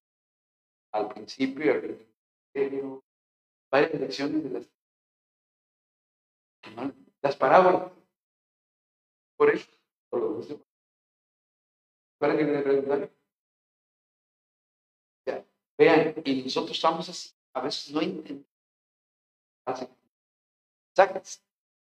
[0.92, 3.04] al principio al principio,
[3.70, 4.70] varias lecciones de las,
[7.22, 7.90] las parábolas.
[9.36, 9.68] Por eso,
[12.18, 13.10] ¿Para que le preguntaron?
[15.78, 18.46] Vean, y nosotros estamos así, a veces no entendemos.
[20.94, 21.40] Ese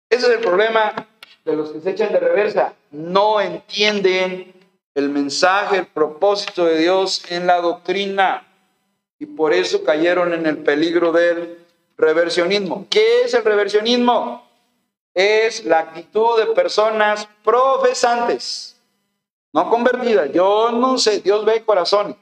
[0.09, 1.09] es el problema
[1.45, 2.75] de los que se echan de reversa.
[2.91, 4.53] No entienden
[4.95, 8.47] el mensaje, el propósito de Dios en la doctrina
[9.19, 11.65] y por eso cayeron en el peligro del
[11.97, 12.87] reversionismo.
[12.89, 14.49] ¿Qué es el reversionismo?
[15.15, 18.77] Es la actitud de personas profesantes,
[19.53, 20.31] no convertidas.
[20.33, 22.17] Yo no sé, Dios ve corazones.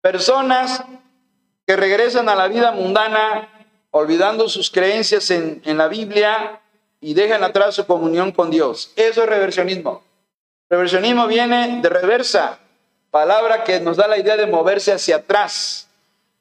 [0.00, 0.82] Personas
[1.66, 3.48] que regresan a la vida mundana
[3.90, 6.60] olvidando sus creencias en, en la Biblia
[7.00, 8.92] y dejan atrás su comunión con Dios.
[8.96, 10.02] Eso es reversionismo.
[10.70, 12.58] Reversionismo viene de reversa,
[13.10, 15.88] palabra que nos da la idea de moverse hacia atrás.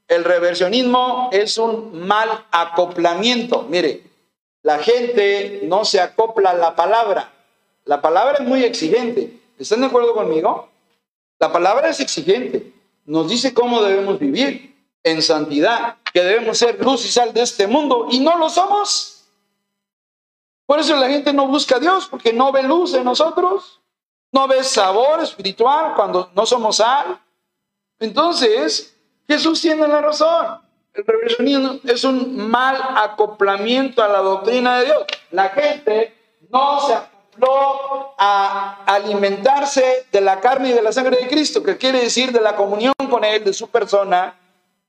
[0.07, 3.63] El reversionismo es un mal acoplamiento.
[3.63, 4.03] Mire,
[4.63, 7.31] la gente no se acopla a la palabra.
[7.85, 9.39] La palabra es muy exigente.
[9.57, 10.69] ¿Están de acuerdo conmigo?
[11.39, 12.73] La palabra es exigente.
[13.05, 17.65] Nos dice cómo debemos vivir en santidad, que debemos ser luz y sal de este
[17.65, 19.25] mundo y no lo somos.
[20.67, 23.81] Por eso la gente no busca a Dios, porque no ve luz en nosotros.
[24.31, 27.19] ¿No ves sabor espiritual cuando no somos sal?
[27.99, 28.95] Entonces,
[29.27, 30.61] Jesús tiene la razón.
[30.93, 35.03] El reversionismo es un mal acoplamiento a la doctrina de Dios.
[35.31, 36.13] La gente
[36.49, 37.11] no se acopla
[38.17, 42.41] a alimentarse de la carne y de la sangre de Cristo, que quiere decir de
[42.41, 44.37] la comunión con Él, de su persona,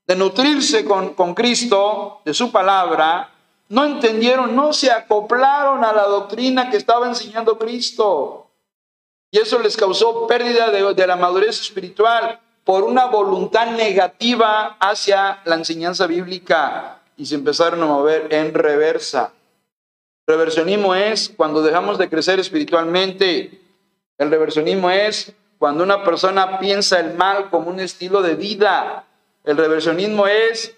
[0.05, 3.29] de nutrirse con, con Cristo, de su palabra,
[3.69, 8.51] no entendieron, no se acoplaron a la doctrina que estaba enseñando Cristo.
[9.31, 15.41] Y eso les causó pérdida de, de la madurez espiritual por una voluntad negativa hacia
[15.45, 19.31] la enseñanza bíblica y se empezaron a mover en reversa.
[20.25, 23.59] Reversionismo es cuando dejamos de crecer espiritualmente.
[24.17, 29.05] El reversionismo es cuando una persona piensa el mal como un estilo de vida.
[29.43, 30.73] El reversionismo es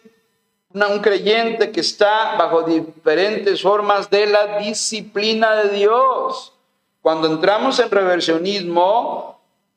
[0.73, 6.53] un creyente que está bajo diferentes formas de la disciplina de Dios.
[7.01, 9.34] Cuando entramos en reversionismo,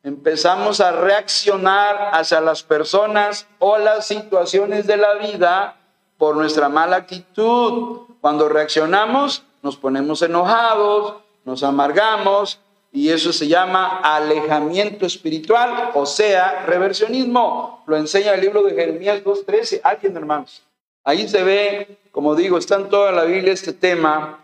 [0.09, 5.77] empezamos a reaccionar hacia las personas o las situaciones de la vida
[6.17, 8.07] por nuestra mala actitud.
[8.21, 12.59] Cuando reaccionamos, nos ponemos enojados, nos amargamos
[12.91, 17.85] y eso se llama alejamiento espiritual, o sea, reversionismo.
[17.87, 19.83] Lo enseña el libro de Jeremías 2.13.
[19.85, 20.63] Alguien, hermanos.
[21.05, 24.41] Ahí se ve, como digo, está en toda la Biblia este tema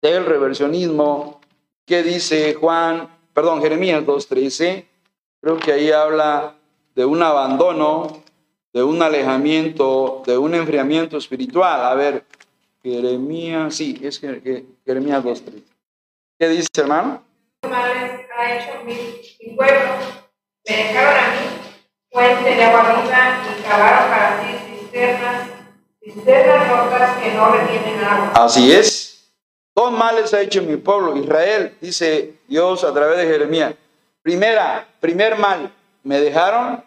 [0.00, 1.40] del reversionismo.
[1.84, 3.17] ¿Qué dice Juan?
[3.38, 4.84] Perdón, Jeremías 2.13.
[5.40, 6.56] Creo que ahí habla
[6.96, 8.20] de un abandono,
[8.72, 11.86] de un alejamiento, de un enfriamiento espiritual.
[11.86, 12.24] A ver,
[12.82, 15.62] Jeremías, sí, es Jeremías 2.3.
[16.36, 17.22] ¿Qué dice, hermano?
[17.62, 19.88] ha hecho mi, pueblo,
[20.68, 21.46] me dejaron a mí
[22.10, 25.48] fuente de agua viva y cavaron para sí cisternas,
[26.02, 28.32] cisternas rotas que no retienen agua.
[28.34, 29.32] Así es.
[29.76, 33.74] Dos males ha hecho mi pueblo, Israel, dice Dios a través de Jeremías.
[34.22, 36.82] Primera, primer mal, me dejaron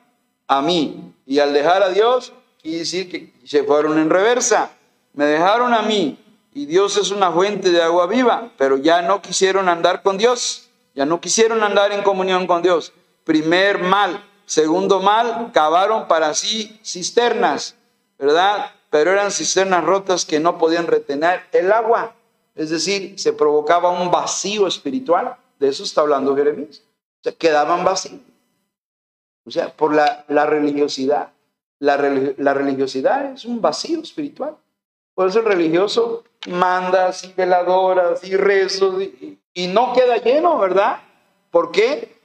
[0.47, 1.13] a mí.
[1.25, 4.71] Y al dejar a Dios, quiere decir que se fueron en reversa
[5.13, 6.17] me dejaron a mí
[6.53, 10.69] y Dios es una fuente de agua viva, pero ya no quisieron andar con Dios,
[10.95, 12.91] ya no quisieron andar en comunión con Dios.
[13.23, 17.75] Primer mal, segundo mal, cavaron para sí cisternas,
[18.17, 18.71] ¿verdad?
[18.89, 22.15] Pero eran cisternas rotas que no podían retener el agua,
[22.55, 26.81] es decir, se provocaba un vacío espiritual, de eso está hablando Jeremías,
[27.19, 28.19] o sea, quedaban vacíos,
[29.45, 31.31] o sea, por la, religiosidad.
[31.79, 31.97] La,
[32.37, 34.55] la religiosidad es un vacío espiritual.
[35.13, 40.99] Por eso el religioso manda así veladoras y rezos y, no queda lleno, ¿verdad?
[41.51, 42.17] ¿Por qué?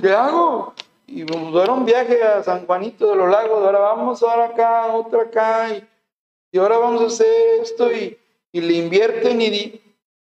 [0.00, 0.72] ¿Qué hago?
[1.06, 4.26] Y vamos a dar un viaje a San Juanito de los Lagos, ahora vamos a
[4.26, 8.18] dar acá, otra acá, y, ahora vamos a hacer esto, y,
[8.52, 9.80] y le invierten y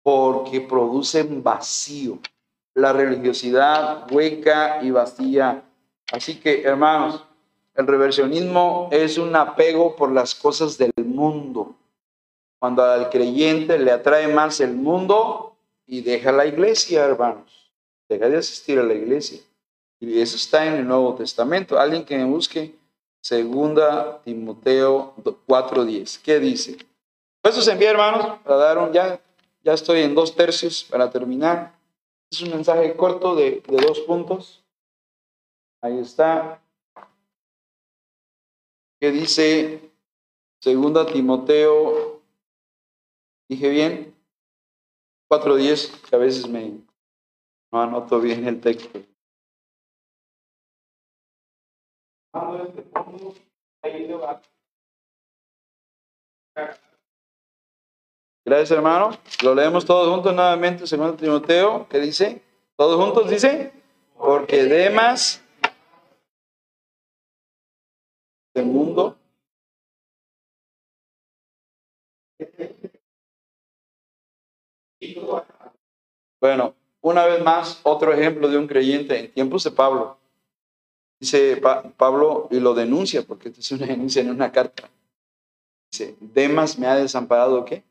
[0.06, 2.20] porque producen vacío,
[2.74, 5.64] la religiosidad hueca y vacía.
[6.12, 7.24] Así que, hermanos,
[7.74, 11.74] el reversionismo es un apego por las cosas del mundo.
[12.60, 15.56] Cuando al creyente le atrae más el mundo
[15.88, 17.72] y deja la iglesia, hermanos.
[18.08, 19.40] Deja de asistir a la iglesia.
[19.98, 21.80] Y eso está en el Nuevo Testamento.
[21.80, 22.76] Alguien que me busque,
[23.20, 26.22] segunda Timoteo 4.10.
[26.22, 26.76] ¿Qué dice?
[27.42, 29.20] Eso se envía, hermanos, para dar un, ya,
[29.66, 31.76] ya estoy en dos tercios para terminar.
[32.30, 34.64] Es un mensaje corto de, dos puntos.
[35.82, 36.62] Ahí está
[39.00, 39.90] que dice
[40.60, 42.22] segunda Timoteo,
[43.48, 44.14] dije bien,
[45.28, 46.78] 4.10, que a veces me
[47.72, 49.00] no anoto bien el texto.
[58.46, 59.10] Gracias, hermano.
[59.42, 62.44] Lo leemos todos juntos nuevamente, segundo Timoteo, que dice,
[62.76, 63.72] todos juntos dice,
[64.16, 65.42] porque Demas
[68.54, 69.18] del mundo.
[76.40, 80.18] Bueno, una vez más, otro ejemplo de un creyente en tiempos de Pablo.
[81.18, 81.60] Dice
[81.96, 84.88] Pablo y lo denuncia, porque esto es una denuncia en una carta.
[85.90, 87.82] Dice, Demas me ha desamparado, ¿qué?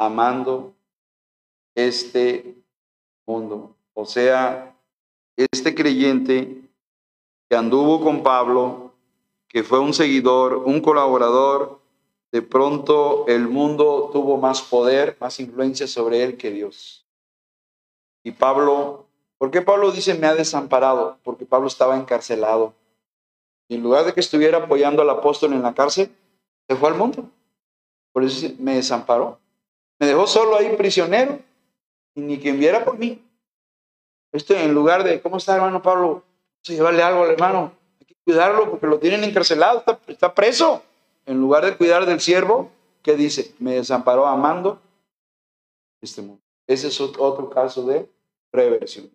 [0.00, 0.72] Amando
[1.74, 2.54] este
[3.26, 3.76] mundo.
[3.92, 4.74] O sea,
[5.36, 6.62] este creyente
[7.50, 8.94] que anduvo con Pablo,
[9.46, 11.80] que fue un seguidor, un colaborador,
[12.32, 17.04] de pronto el mundo tuvo más poder, más influencia sobre él que Dios.
[18.24, 19.04] Y Pablo,
[19.36, 21.18] ¿por qué Pablo dice me ha desamparado?
[21.24, 22.72] Porque Pablo estaba encarcelado.
[23.68, 26.10] Y en lugar de que estuviera apoyando al apóstol en la cárcel,
[26.66, 27.28] se fue al mundo.
[28.12, 29.38] Por eso me desamparó.
[30.00, 31.38] Me dejó solo ahí prisionero
[32.14, 33.22] y ni quien viera por mí.
[34.32, 36.24] Esto en lugar de, ¿cómo está hermano Pablo?
[36.68, 37.80] A llevarle algo al hermano
[38.24, 40.82] cuidarlo porque lo tienen encarcelado, está, preso.
[41.26, 42.70] En lugar de cuidar del siervo,
[43.02, 43.54] ¿qué dice?
[43.58, 44.80] Me desamparó amando
[46.00, 46.42] este mundo.
[46.66, 48.08] Ese es otro caso de
[48.52, 49.10] reversión.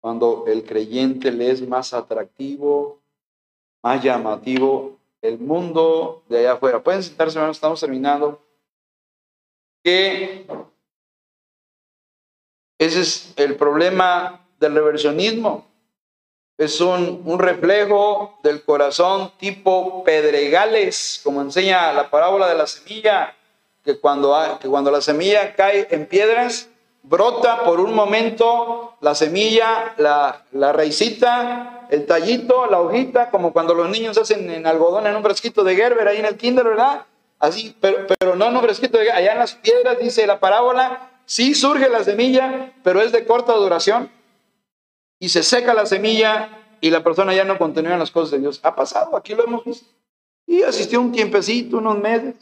[0.00, 3.00] Cuando el creyente le es más atractivo,
[3.82, 6.82] más llamativo el mundo de allá afuera.
[6.82, 8.40] Pueden sentarse, hermanos, estamos terminando.
[9.84, 10.46] Que
[12.78, 15.66] ese es el problema del reversionismo.
[16.56, 23.34] Es un, un, reflejo del corazón tipo pedregales, como enseña la parábola de la semilla,
[23.84, 26.68] que cuando, que cuando la semilla cae en piedras,
[27.02, 33.74] brota por un momento la semilla, la, la raicita, el tallito, la hojita, como cuando
[33.74, 37.04] los niños hacen en algodón en un fresquito de Gerber ahí en el kinder, ¿verdad?
[37.38, 41.10] Así, pero, pero no un fresquito de Gerber, allá en las piedras dice la parábola,
[41.26, 44.10] sí surge la semilla, pero es de corta duración
[45.18, 48.40] y se seca la semilla y la persona ya no continúa en las cosas de
[48.40, 48.60] Dios.
[48.62, 49.86] Ha pasado, aquí lo hemos visto.
[50.46, 52.34] Y asistió un tiempecito, unos meses,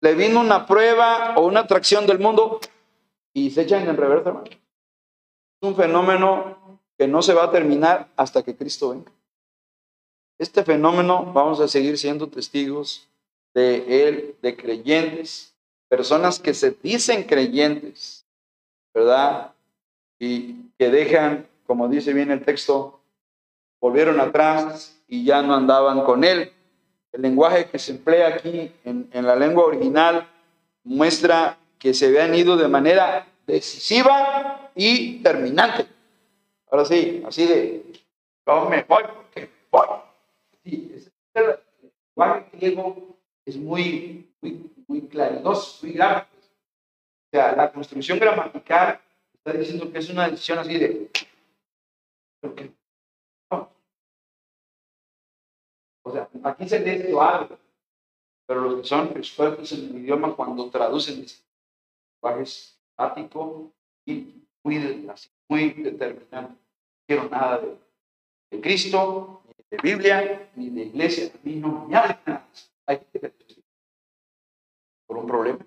[0.00, 2.60] le vino una prueba o una atracción del mundo
[3.34, 4.46] y se echan en reversa, hermano.
[4.46, 9.12] Es un fenómeno que no se va a terminar hasta que Cristo venga.
[10.38, 13.08] Este fenómeno vamos a seguir siendo testigos
[13.54, 15.54] de él, de creyentes,
[15.88, 18.26] personas que se dicen creyentes,
[18.92, 19.52] ¿verdad?
[20.18, 23.00] Y que dejan, como dice bien el texto,
[23.80, 26.52] volvieron atrás y ya no andaban con él.
[27.12, 30.28] El lenguaje que se emplea aquí en, la lengua original
[30.82, 35.86] muestra que se habían ido de manera decisiva y terminante.
[36.68, 37.84] Ahora sí, así de,
[38.44, 39.86] yo me voy porque voy.
[40.64, 41.58] Sí, el
[42.16, 43.13] lenguaje griego
[43.46, 46.36] es muy, muy, muy claridoso, muy gráfico.
[46.36, 49.00] O sea, la construcción gramatical
[49.34, 51.10] está diciendo que es una decisión así de,
[56.06, 57.58] O sea, aquí se lee algo,
[58.46, 61.24] pero los que son expertos en el idioma cuando traducen
[62.22, 63.72] lenguajes estático
[64.06, 65.08] y muy,
[65.48, 66.52] muy determinante.
[66.52, 66.58] No
[67.06, 67.78] quiero nada de,
[68.50, 71.32] de, Cristo, ni de Biblia, ni de iglesia.
[71.42, 72.46] Mí no me nada.
[72.86, 73.62] Hay gente que
[75.06, 75.58] por un problema.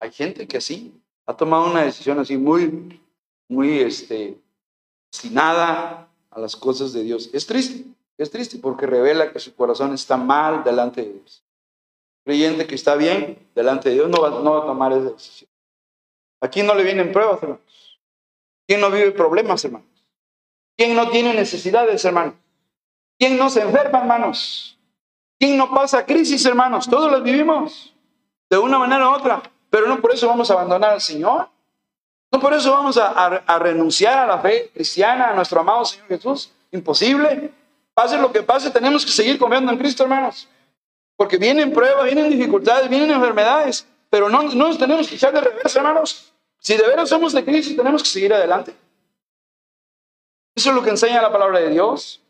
[0.00, 0.92] Hay gente que así
[1.26, 3.00] ha tomado una decisión así muy,
[3.48, 4.38] muy este,
[5.10, 7.30] destinada a las cosas de Dios.
[7.32, 7.84] Es triste.
[8.16, 11.44] Es triste porque revela que su corazón está mal delante de Dios.
[12.24, 15.50] Creyente que está bien delante de Dios no va, no va a tomar esa decisión.
[16.40, 18.00] Aquí no le vienen pruebas, hermanos.
[18.66, 19.88] ¿Quién no vive problemas, hermanos?
[20.76, 22.34] ¿Quién no tiene necesidades, hermanos?
[23.18, 24.77] ¿Quién no se enferma, hermanos?
[25.38, 26.88] ¿Quién no pasa crisis, hermanos?
[26.88, 27.94] Todos las vivimos
[28.50, 31.48] de una manera u otra, pero no por eso vamos a abandonar al Señor.
[32.30, 36.50] No por eso vamos a, renunciar a la fe cristiana, a nuestro amado Señor Jesús.
[36.72, 37.52] Imposible.
[37.94, 40.48] Pase lo que pase, tenemos que seguir confiando en Cristo, hermanos.
[41.16, 43.86] Porque vienen pruebas, vienen dificultades, vienen enfermedades.
[44.10, 46.32] Pero no, no nos tenemos que echar de revés, hermanos.
[46.58, 48.74] Si de veras somos de Cristo, tenemos que seguir adelante.
[50.54, 52.20] Eso es lo que enseña la palabra de Dios.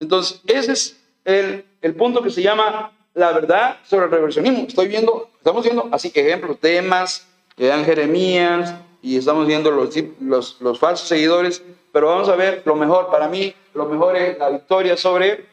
[0.00, 4.64] Entonces, ese es el, el punto que se llama la verdad sobre el reversionismo.
[4.66, 10.60] Estoy viendo, estamos viendo así ejemplos, temas que dan Jeremías y estamos viendo los, los,
[10.60, 11.62] los falsos seguidores
[11.94, 15.46] pero vamos a ver lo mejor, para mí, lo mejor es la victoria sobre el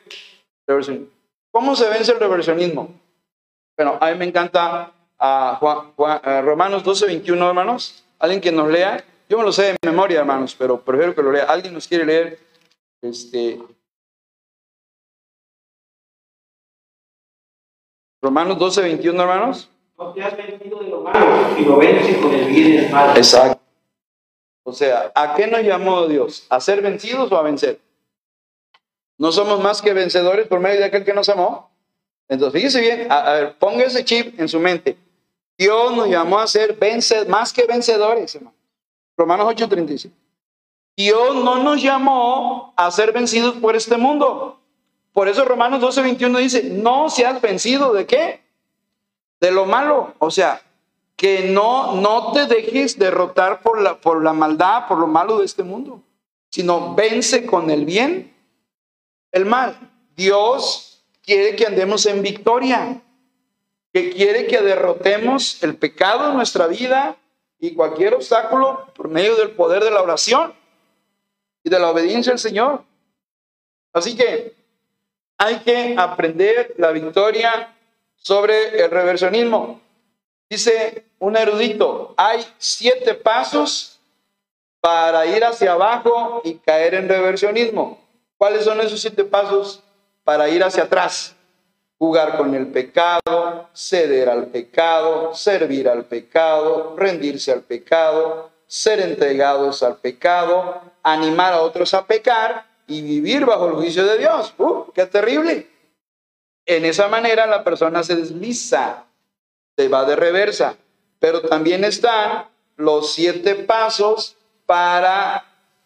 [0.65, 1.07] reversionismo.
[1.51, 2.99] ¿Cómo se vence el reversionismo?
[3.77, 8.03] Bueno, a mí me encanta a Romanos 12, 21, hermanos.
[8.17, 9.05] Alguien que nos lea.
[9.29, 11.43] Yo me lo sé de memoria, hermanos, pero prefiero que lo lea.
[11.43, 12.39] ¿Alguien nos quiere leer?
[13.03, 13.59] Este,
[18.21, 19.69] Romanos 12, 21, hermanos.
[19.97, 22.91] No te has vencido de lo malo y lo vences con el bien y el
[22.91, 23.17] mal.
[23.17, 23.59] Exacto.
[24.63, 26.45] O sea, ¿a qué nos llamó Dios?
[26.49, 27.79] ¿A ser vencidos o a vencer?
[29.17, 31.71] ¿No somos más que vencedores por medio de aquel que nos amó?
[32.27, 34.97] Entonces, fíjese bien, a, ver, ponga ese chip en su mente.
[35.57, 36.77] Dios nos llamó a ser
[37.27, 38.55] más que vencedores, hermano.
[39.17, 40.11] Romanos 8:35.
[40.95, 44.60] Dios no nos llamó a ser vencidos por este mundo.
[45.13, 48.41] Por eso Romanos 12:21 dice, no seas vencido de qué?
[49.39, 50.13] De lo malo.
[50.19, 50.61] O sea,
[51.15, 55.45] que no, no te dejes derrotar por la, por la maldad, por lo malo de
[55.45, 56.01] este mundo,
[56.49, 58.33] sino vence con el bien
[59.31, 59.77] el mal.
[60.15, 63.01] Dios quiere que andemos en victoria,
[63.93, 67.17] que quiere que derrotemos el pecado en nuestra vida
[67.59, 70.53] y cualquier obstáculo por medio del poder de la oración
[71.63, 72.83] y de la obediencia al Señor.
[73.93, 74.55] Así que
[75.43, 77.73] hay que aprender la victoria
[78.15, 79.81] sobre el reversionismo.
[80.47, 83.99] Dice un erudito, hay siete pasos
[84.79, 87.99] para ir hacia abajo y caer en reversionismo.
[88.37, 89.81] ¿Cuáles son esos siete pasos
[90.23, 91.35] para ir hacia atrás?
[91.97, 99.81] Jugar con el pecado, ceder al pecado, servir al pecado, rendirse al pecado, ser entregados
[99.81, 104.53] al pecado, animar a otros a pecar y vivir bajo el juicio de Dios.
[104.57, 105.69] ¡Uh, qué terrible!
[106.65, 109.05] En esa manera la persona se desliza,
[109.77, 110.75] se va de reversa.
[111.19, 114.35] Pero también están los siete pasos
[114.65, 115.45] para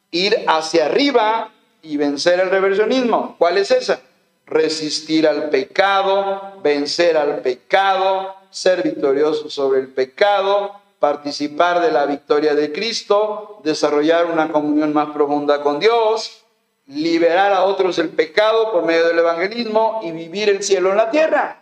[0.09, 1.51] ir hacia arriba
[1.83, 3.35] y vencer el reversionismo.
[3.37, 4.01] ¿Cuál es esa?
[4.47, 12.55] Resistir al pecado, vencer al pecado, ser victorioso sobre el pecado, participar de la victoria
[12.55, 16.44] de Cristo, desarrollar una comunión más profunda con Dios,
[16.87, 21.09] liberar a otros del pecado por medio del evangelismo y vivir el cielo en la
[21.09, 21.61] tierra.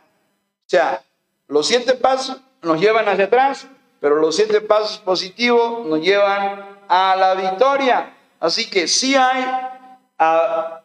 [0.66, 1.02] O sea,
[1.48, 3.68] los siete pasos nos llevan hacia atrás,
[4.00, 8.16] pero los siete pasos positivos nos llevan a la victoria.
[8.40, 9.46] Así que sí hay
[10.20, 10.82] ah,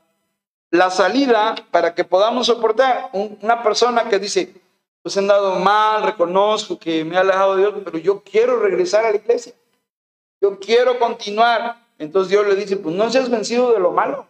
[0.70, 3.11] la salida para que podamos soportar.
[3.12, 4.55] una persona que dice,
[5.03, 9.05] pues he andado mal, reconozco que me ha alejado de Dios, pero yo quiero regresar
[9.05, 9.53] a la iglesia.
[10.41, 11.88] Yo quiero continuar.
[11.99, 14.26] Entonces Dios le dice, pues no seas vencido de lo malo,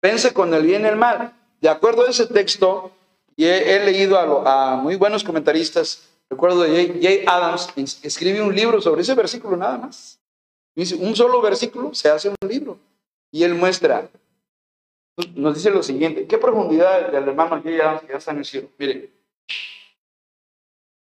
[0.00, 1.34] vence con el bien y el mal.
[1.60, 2.92] De acuerdo a ese texto,
[3.36, 9.02] y he, leído a, muy buenos comentaristas, recuerdo de Jay, Adams, escribe un libro sobre
[9.02, 10.20] ese versículo nada más.
[10.74, 12.78] Dice, un solo versículo se hace un libro.
[13.32, 14.08] Y él muestra,
[15.34, 18.44] nos dice lo siguiente, qué profundidad del hermano Jay Adams que ya está en el
[18.44, 18.68] cielo.
[18.78, 19.10] Mire,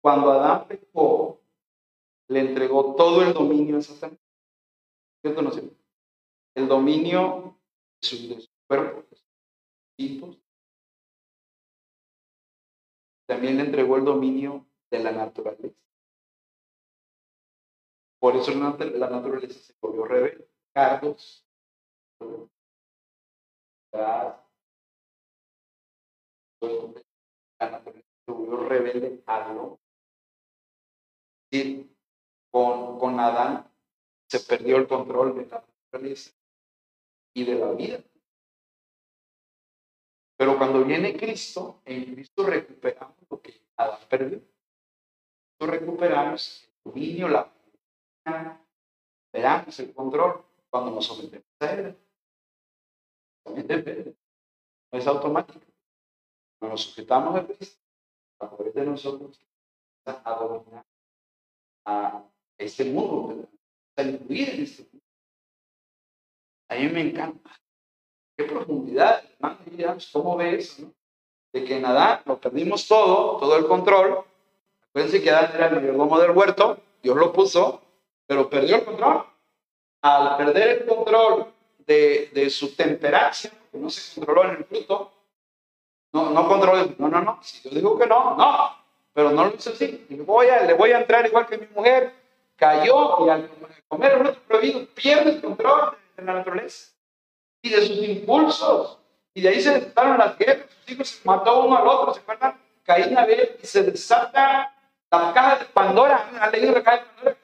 [0.02, 1.40] cuando Adán pecó,
[2.28, 4.20] le entregó todo el dominio a Satanás.
[5.22, 5.34] ¿Qué
[6.56, 7.60] El dominio
[8.02, 10.40] de su, cuerpo, de sus
[13.28, 15.76] También le entregó el dominio de la naturaleza.
[18.20, 20.48] Por eso la naturaleza se volvió rebelde.
[20.74, 21.46] Carlos,
[23.92, 24.42] la
[27.60, 29.86] naturaleza se volvió rebelde al hombre
[32.52, 33.70] con, con Adán
[34.30, 36.32] se perdió el control de la naturaleza
[37.36, 38.00] y de la vida.
[40.38, 44.42] Pero cuando viene Cristo, en Cristo recuperamos lo que Adán perdió.
[45.60, 47.52] recuperamos el dominio, la
[48.26, 51.98] recuperamos el control cuando nos sometemos a Él.
[53.44, 54.16] También depende.
[54.92, 55.60] No es automático.
[56.58, 57.82] Cuando nos sujetamos a Cristo,
[58.40, 59.40] a través de nosotros,
[60.06, 60.86] a dominar
[61.86, 62.24] a
[62.58, 63.48] este mundo,
[63.98, 64.95] a incluir en este mundo.
[66.70, 67.52] A mí me encanta.
[68.38, 69.58] Qué profundidad, hermano,
[70.12, 70.92] ¿cómo ves eso?
[71.54, 74.26] De que en Adán lo perdimos todo, todo el control.
[74.90, 77.82] Acuérdense que Adán era el mayordomo del huerto, Dios lo puso,
[78.26, 79.26] pero perdió el control.
[80.02, 85.12] Al perder el control de, de su temperancia, que no se controló en el fruto,
[86.12, 88.76] no, no controló, no, no, no, si Dios dijo que no, no,
[89.14, 90.06] pero no lo hizo así.
[90.10, 92.14] Le voy a, le voy a entrar igual que mi mujer.
[92.58, 93.50] Cayó y al
[93.88, 96.94] comer el fruto prohibido pierde el control de la naturaleza
[97.62, 99.00] y de sus impulsos.
[99.34, 100.68] Y de ahí se desataron las guerras.
[100.70, 102.14] Sus hijos se mató uno al otro.
[102.14, 102.60] ¿Se acuerdan?
[102.84, 104.74] Caín a ver y se desata
[105.12, 106.30] la caja de Pandora.
[106.40, 107.38] ¿Han leído la caja de Pandora?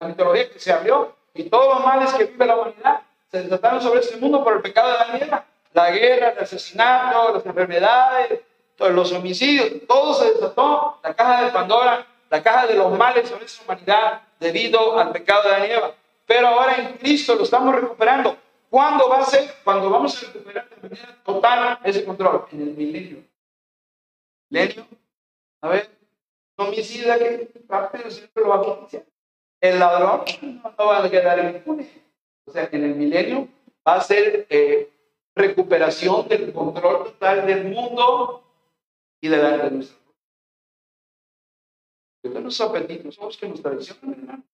[0.00, 1.16] La mitología que se abrió.
[1.34, 4.62] Y todos los males que vive la humanidad se desataron sobre este mundo por el
[4.62, 5.46] pecado de la tierra.
[5.72, 8.40] La guerra, el asesinato, las enfermedades,
[8.78, 13.44] los homicidios, todo se desató, la caja de Pandora, la caja de los males sobre
[13.44, 15.92] esa humanidad debido al pecado de Eva.
[16.28, 18.36] Pero ahora en Cristo lo estamos recuperando.
[18.68, 19.50] ¿Cuándo va a ser?
[19.64, 22.46] Cuando vamos a recuperar de manera total ese control.
[22.52, 23.24] En el milenio.
[24.50, 24.86] Milenio.
[25.62, 25.88] A ver,
[26.58, 29.06] homicida que rápido siempre lo va a quitar.
[29.58, 31.88] El ladrón no va a quedar impune.
[32.44, 33.48] O sea, en el milenio
[33.86, 34.90] va a ser eh,
[35.34, 38.44] recuperación del control total del mundo
[39.22, 39.98] y de la de nuestra
[42.22, 44.44] de nuestros apetitos somos que nos traicionan, hermano.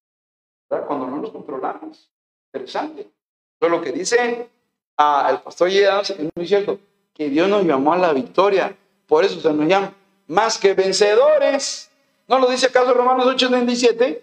[0.68, 2.10] Cuando no nos controlamos.
[2.52, 3.10] Interesante.
[3.58, 4.48] Pero lo que dice
[4.96, 6.78] ah, el pastor Yedas es muy cierto,
[7.12, 8.76] que Dios nos llamó a la victoria.
[9.06, 9.94] Por eso se nos llama
[10.26, 11.90] más que vencedores.
[12.26, 14.22] ¿No lo dice acaso Romanos 8:27?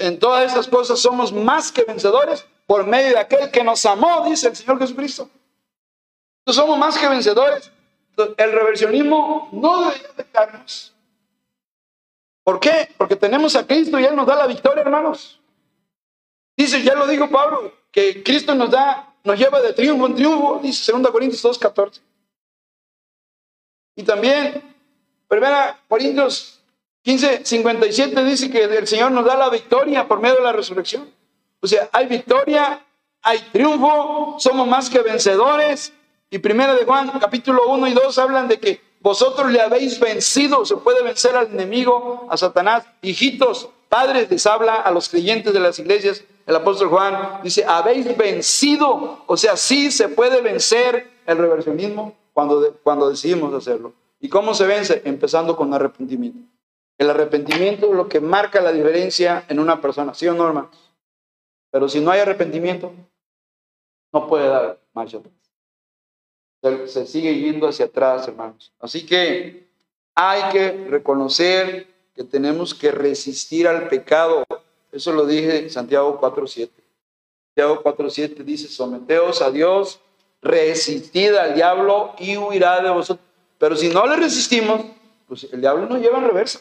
[0.00, 4.24] En todas estas cosas somos más que vencedores por medio de aquel que nos amó,
[4.28, 5.28] dice el Señor Jesucristo.
[6.40, 7.70] Entonces somos más que vencedores
[8.36, 10.94] el reversionismo no debería afectarnos.
[12.42, 12.88] ¿Por qué?
[12.96, 15.39] Porque tenemos a Cristo y Él nos da la victoria, hermanos.
[16.60, 20.60] Dice, ya lo dijo Pablo, que Cristo nos da, nos lleva de triunfo en triunfo,
[20.62, 22.02] dice 2 Corintios 2.14.
[23.96, 24.62] Y también,
[25.30, 25.40] 1
[25.88, 26.60] Corintios
[27.02, 31.10] 15.57 dice que el Señor nos da la victoria por medio de la resurrección.
[31.62, 32.84] O sea, hay victoria,
[33.22, 35.94] hay triunfo, somos más que vencedores,
[36.28, 40.66] y primera de Juan, capítulo 1 y 2 hablan de que vosotros le habéis vencido,
[40.66, 42.84] se puede vencer al enemigo, a Satanás.
[43.00, 48.16] Hijitos, padres les habla a los creyentes de las iglesias el apóstol Juan dice, habéis
[48.16, 53.92] vencido, o sea, sí se puede vencer el reversionismo cuando, cuando decidimos hacerlo.
[54.18, 55.00] ¿Y cómo se vence?
[55.04, 56.40] Empezando con arrepentimiento.
[56.98, 60.76] El arrepentimiento es lo que marca la diferencia en una persona, ¿sí o no, hermanos?
[61.70, 62.92] Pero si no hay arrepentimiento,
[64.12, 66.90] no puede dar marcha atrás.
[66.92, 68.72] Se, sigue yendo hacia atrás, hermanos.
[68.80, 69.68] Así que
[70.16, 74.44] hay que reconocer que tenemos que resistir al pecado.
[74.92, 76.70] Eso lo dije Santiago 4.7.
[77.54, 80.00] Santiago 4.7 dice, someteos a Dios,
[80.42, 83.26] resistid al diablo y huirá de vosotros.
[83.58, 84.82] Pero si no le resistimos,
[85.26, 86.60] pues el diablo nos lleva en reversa.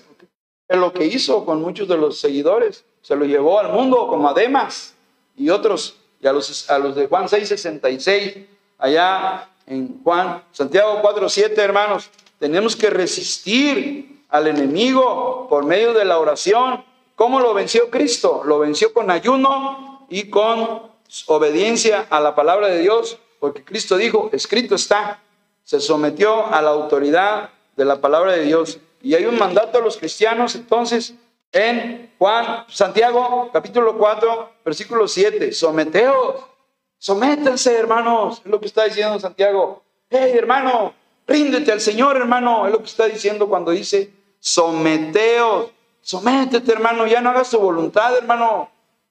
[0.67, 2.85] Es lo que hizo con muchos de los seguidores.
[3.01, 4.93] Se lo llevó al mundo como a Demas
[5.35, 5.97] y otros.
[6.21, 8.45] Y a los, a los de Juan 6.66,
[8.77, 12.09] allá en Juan, Santiago 4.7, hermanos,
[12.39, 16.83] tenemos que resistir al enemigo por medio de la oración.
[17.19, 18.43] ¿Cómo lo venció Cristo?
[18.45, 20.83] Lo venció con ayuno y con
[21.25, 25.21] obediencia a la palabra de Dios, porque Cristo dijo, escrito está,
[25.65, 28.79] se sometió a la autoridad de la palabra de Dios.
[29.01, 31.13] Y hay un mandato a los cristianos entonces
[31.51, 35.51] en Juan, Santiago, capítulo 4, versículo 7.
[35.51, 36.35] Someteos,
[36.99, 39.83] sométense, hermanos, es lo que está diciendo Santiago.
[40.09, 40.93] Hey, hermano,
[41.27, 44.09] ríndete al Señor, hermano, es lo que está diciendo cuando dice
[44.39, 45.71] someteos.
[46.09, 48.67] Sométete, hermano, ya no hagas tu voluntad, hermano.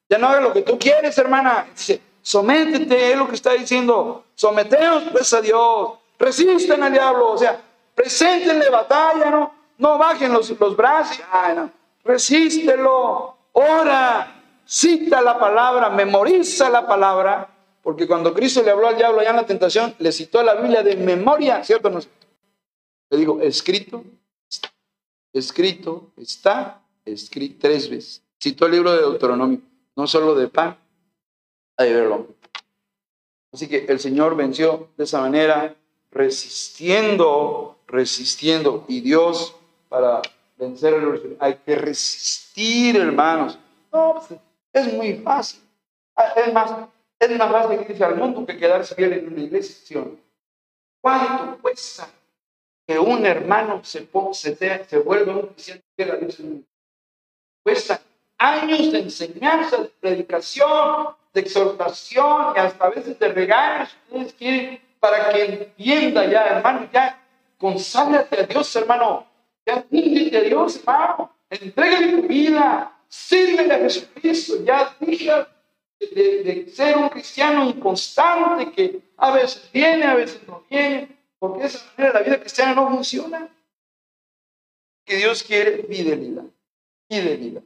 [0.09, 1.69] Ya no hagas lo que tú quieres, hermana.
[1.73, 4.25] Dice, sométete, es lo que está diciendo.
[4.35, 5.93] Someteos, pues, a Dios.
[6.19, 7.63] Resisten al diablo, o sea,
[7.95, 9.55] preséntenle batalla, ¿no?
[9.79, 11.21] No bajen los, los brazos,
[12.03, 17.49] resístelo, ora, cita la palabra, memoriza la palabra,
[17.81, 20.83] porque cuando Cristo le habló al diablo allá en la tentación, le citó la Biblia
[20.83, 22.01] de memoria, ¿cierto no?
[23.11, 24.03] Le digo, escrito,
[25.33, 26.83] escrito, está,
[27.13, 28.23] escrito tres veces.
[28.41, 29.61] Citó el libro de Deuteronomio,
[29.97, 30.77] no solo de pan,
[31.77, 32.29] hay verlo.
[33.53, 35.75] Así que el Señor venció de esa manera,
[36.11, 39.55] resistiendo, resistiendo, y Dios
[39.89, 40.23] para
[40.57, 43.59] vencer el Hay que resistir, hermanos.
[43.93, 44.41] No, pues,
[44.73, 45.61] es muy fácil.
[46.15, 46.73] Ah, es más,
[47.19, 50.05] es más fácil irse al mundo que quedarse fiel en una iglesia.
[51.01, 52.09] ¿Cuánto cuesta
[52.87, 55.83] que un hermano se, se, se vuelva un cristiano
[57.69, 58.01] Cuesta
[58.39, 63.95] años de enseñanza, de predicación, de exhortación y hasta a veces de regaños.
[64.09, 67.23] Ustedes quieren para que entienda ya, hermano, ya
[67.59, 69.27] conságrate a Dios, hermano.
[69.67, 71.31] Ya a Dios, hermano.
[71.51, 72.91] Entrégale tu vida.
[73.07, 74.65] Sírvele a Jesucristo.
[74.65, 75.47] Ya deja
[76.01, 81.19] de, ser un cristiano inconstante que a veces viene, a veces no viene.
[81.39, 83.47] Porque esa manera la vida cristiana no funciona.
[85.05, 86.45] Que Dios quiere fidelidad,
[87.09, 87.63] fidelidad,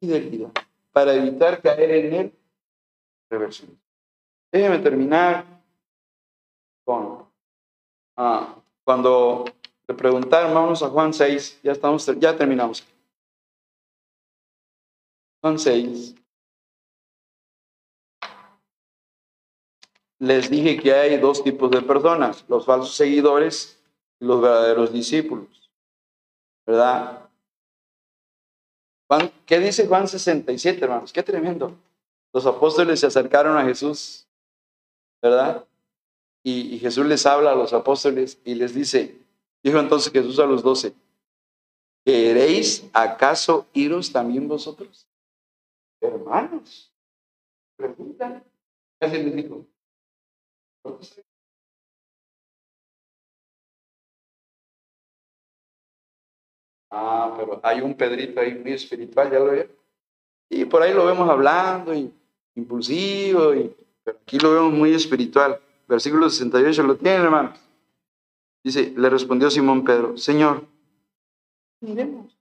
[0.00, 0.52] fidelidad.
[0.92, 2.32] Para evitar caer en el
[3.28, 3.78] reversión.
[4.52, 5.44] Déjeme terminar
[6.84, 7.26] con
[8.16, 9.44] ah, cuando
[9.88, 12.84] le preguntaron, vamos a Juan 6, ya, estamos, ya terminamos.
[15.42, 16.14] Juan 6.
[20.20, 23.78] Les dije que hay dos tipos de personas, los falsos seguidores
[24.20, 25.70] y los verdaderos discípulos.
[26.64, 27.23] ¿Verdad?
[29.46, 31.12] ¿Qué dice Juan 67, hermanos?
[31.12, 31.76] Qué tremendo.
[32.32, 34.26] Los apóstoles se acercaron a Jesús,
[35.22, 35.64] ¿verdad?
[36.46, 39.24] y Jesús les habla a los apóstoles y les dice,
[39.64, 40.94] Dijo entonces Jesús a los doce,
[42.04, 45.08] ¿queréis acaso iros también vosotros?
[46.02, 46.92] Hermanos,
[47.74, 48.44] preguntan.
[49.00, 49.66] Casi les dijo,
[56.96, 59.68] Ah, pero hay un Pedrito ahí muy espiritual, ya lo ve.
[60.48, 62.14] Y por ahí lo vemos hablando, y
[62.54, 63.74] impulsivo, y,
[64.04, 65.60] pero aquí lo vemos muy espiritual.
[65.88, 67.58] Versículo 68 lo tienen, hermanos.
[68.62, 70.64] Dice, le respondió Simón Pedro, Señor,
[71.80, 72.38] iremos.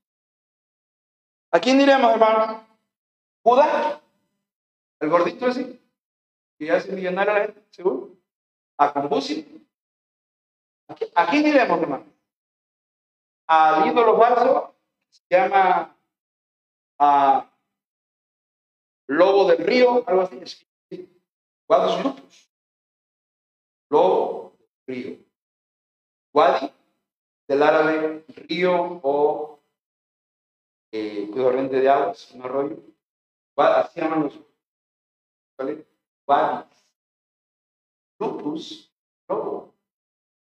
[1.52, 2.64] ¿A quién iremos, hermano?
[3.42, 4.02] ¿Judá?
[5.00, 5.82] ¿El gordito ese?
[6.60, 8.12] ¿Que hace millonario a la gente, seguro?
[8.78, 9.66] ¿A Cambusi?
[11.16, 12.13] ¿A quién iremos, hermano?
[13.48, 14.76] Al ídolo falso,
[15.10, 15.98] se llama
[17.00, 17.50] a
[19.08, 20.68] Lobo del Río, algo así.
[21.68, 22.52] ¿Cuántos grupos?
[23.90, 24.54] Lobo
[24.88, 25.18] Río.
[26.34, 26.72] Wadi,
[27.48, 29.60] del árabe río o
[30.92, 32.78] eh, corriente de aguas, un arroyo.
[33.56, 34.40] Así llaman los
[35.58, 36.68] ¿vale?
[38.20, 38.92] Lupus,
[39.28, 39.76] lobo.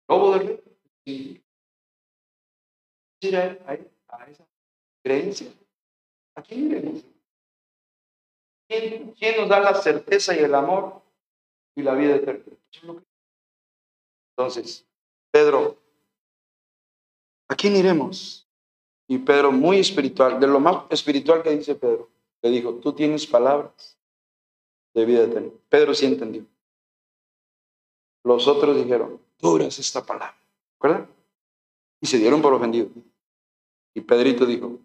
[0.08, 0.64] Lobo del
[1.06, 1.45] río.
[3.32, 4.46] Y a, a esa
[5.04, 5.52] creencia.
[6.36, 7.04] ¿A quién iremos?
[8.68, 11.02] ¿quién, quién nos da la certeza y el amor
[11.76, 12.44] y la vida eterna?
[14.32, 14.86] Entonces,
[15.32, 15.78] Pedro,
[17.48, 18.48] ¿a quién iremos?
[19.08, 22.10] Y Pedro, muy espiritual, de lo más espiritual que dice Pedro,
[22.42, 23.98] le dijo, tú tienes palabras
[24.94, 25.52] de vida eterna.
[25.70, 26.46] Pedro sí entendió.
[28.24, 30.36] Los otros dijeron, dura es esta palabra,
[30.82, 31.08] ¿verdad?
[32.02, 32.92] Y se dieron por ofendidos.
[33.96, 34.78] Y Pedrito dijo,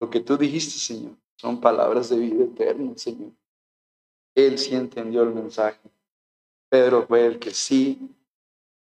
[0.00, 3.30] lo que tú dijiste, Señor, son palabras de vida eterna, Señor.
[4.34, 5.80] Él sí entendió el mensaje.
[6.68, 8.10] Pedro fue el que sí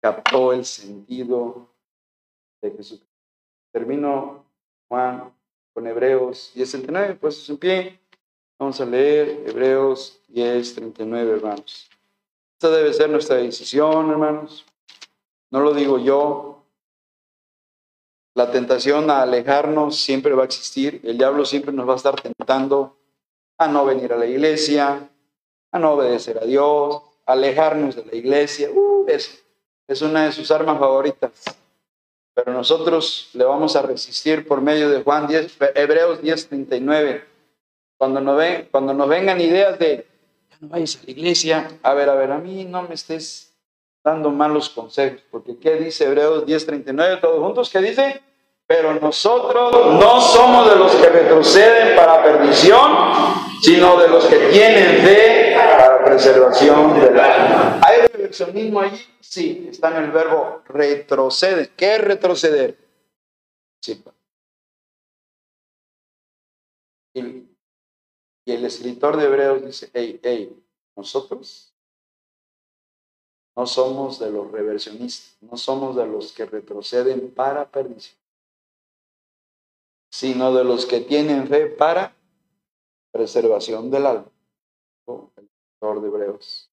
[0.01, 1.67] captó el sentido
[2.61, 3.01] de Jesús.
[3.73, 4.45] Termino,
[4.87, 5.33] Juan,
[5.73, 7.99] con Hebreos 10.39, pues en pie.
[8.57, 11.89] Vamos a leer Hebreos 10.39, hermanos.
[12.53, 14.65] Esta debe ser nuestra decisión, hermanos.
[15.49, 16.60] No lo digo yo.
[18.33, 21.01] La tentación a alejarnos siempre va a existir.
[21.03, 22.97] El diablo siempre nos va a estar tentando
[23.57, 25.09] a no venir a la iglesia,
[25.71, 28.69] a no obedecer a Dios, alejarnos de la iglesia.
[28.71, 31.31] Uh, es, una de sus armas favoritas.
[32.33, 37.25] Pero nosotros le vamos a resistir por medio de Juan 10, Hebreos 10:39.
[37.97, 40.07] Cuando nos, ven, cuando nos vengan ideas de,
[40.49, 43.50] ya no vayas a la iglesia, a ver, a ver, a mí no me estés
[44.03, 47.19] dando malos consejos, porque ¿qué dice Hebreos 10:39?
[47.21, 48.21] Todos juntos, ¿qué dice?
[48.65, 52.91] Pero nosotros no somos de los que retroceden para perdición,
[53.61, 57.81] sino de los que tienen fe para preservación del alma.
[57.83, 59.05] ¿Hay reversionismo allí?
[59.19, 61.71] Sí, está en el verbo retroceder.
[61.71, 62.77] ¿Qué es retroceder?
[63.81, 64.01] Sí.
[67.13, 67.47] Y,
[68.45, 70.57] el escritor de Hebreos dice, hey, hey,
[70.95, 71.70] nosotros
[73.55, 78.21] no somos de los reversionistas, no somos de los que retroceden para perdición
[80.11, 82.13] sino de los que tienen fe para
[83.11, 84.25] preservación del alma.
[85.07, 85.49] El
[85.81, 86.69] autor de Hebreos.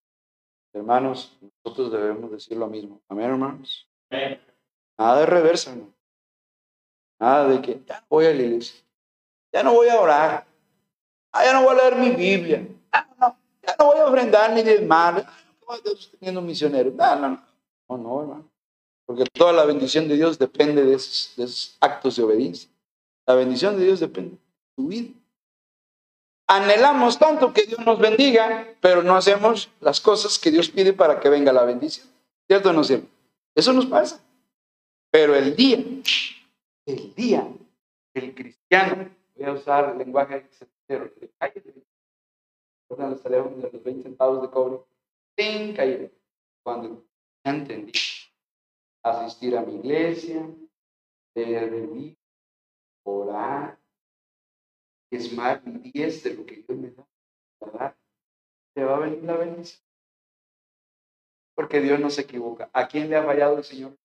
[0.72, 3.00] Hermanos, nosotros debemos decir lo mismo.
[3.08, 3.88] Amén, hermanos.
[4.98, 5.74] Nada de reversa.
[7.18, 8.80] Nada de que ya no voy a la iglesia,
[9.52, 10.46] ya no voy a orar,
[11.32, 14.52] ah, ya no voy a leer mi Biblia, ah, no, ya no voy a ofrendar
[14.52, 15.26] ni diezmar,
[15.68, 16.94] voy a teniendo misioneros.
[16.94, 17.42] No, no, no,
[17.88, 18.50] no, no, hermano.
[19.06, 22.68] Porque toda la bendición de Dios depende de esos, actos de obediencia.
[23.26, 24.38] La bendición de Dios depende de
[24.76, 25.10] tu vida.
[26.46, 31.20] Anhelamos tanto que Dios nos bendiga, pero no hacemos las cosas que Dios pide para
[31.20, 32.06] que venga la bendición.
[32.46, 33.08] ¿Cierto o no cierto?
[33.54, 34.22] Eso nos pasa.
[35.10, 35.78] Pero el día,
[36.86, 37.46] el día,
[38.14, 40.48] el cristiano, voy a usar el lenguaje
[43.22, 44.80] teléfonos de los 20 centavos de cobre,
[45.38, 46.12] sin calle,
[46.64, 47.06] cuando
[47.44, 47.92] entendí
[49.04, 50.52] asistir a mi iglesia,
[51.34, 52.18] leer mi
[53.04, 53.80] orar,
[55.10, 57.96] es más, 10 de lo que Dios me da,
[58.74, 59.80] te va a venir la bendición.
[61.54, 62.68] Porque Dios no se equivoca.
[62.72, 63.96] ¿A quién le ha fallado el Señor?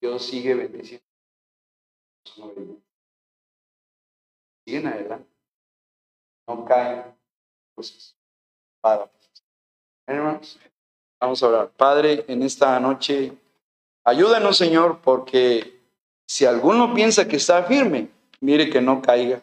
[0.00, 1.04] Dios sigue bendiciendo.
[4.64, 5.28] Siguen adelante.
[6.46, 7.14] No caen
[7.74, 8.19] cosas.
[10.06, 10.58] Hermanos,
[11.20, 11.68] vamos a orar.
[11.76, 13.32] Padre, en esta noche,
[14.04, 15.80] ayúdanos, Señor, porque
[16.26, 18.08] si alguno piensa que está firme,
[18.40, 19.42] mire que no caiga.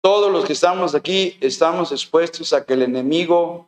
[0.00, 3.66] Todos los que estamos aquí estamos expuestos a que el enemigo,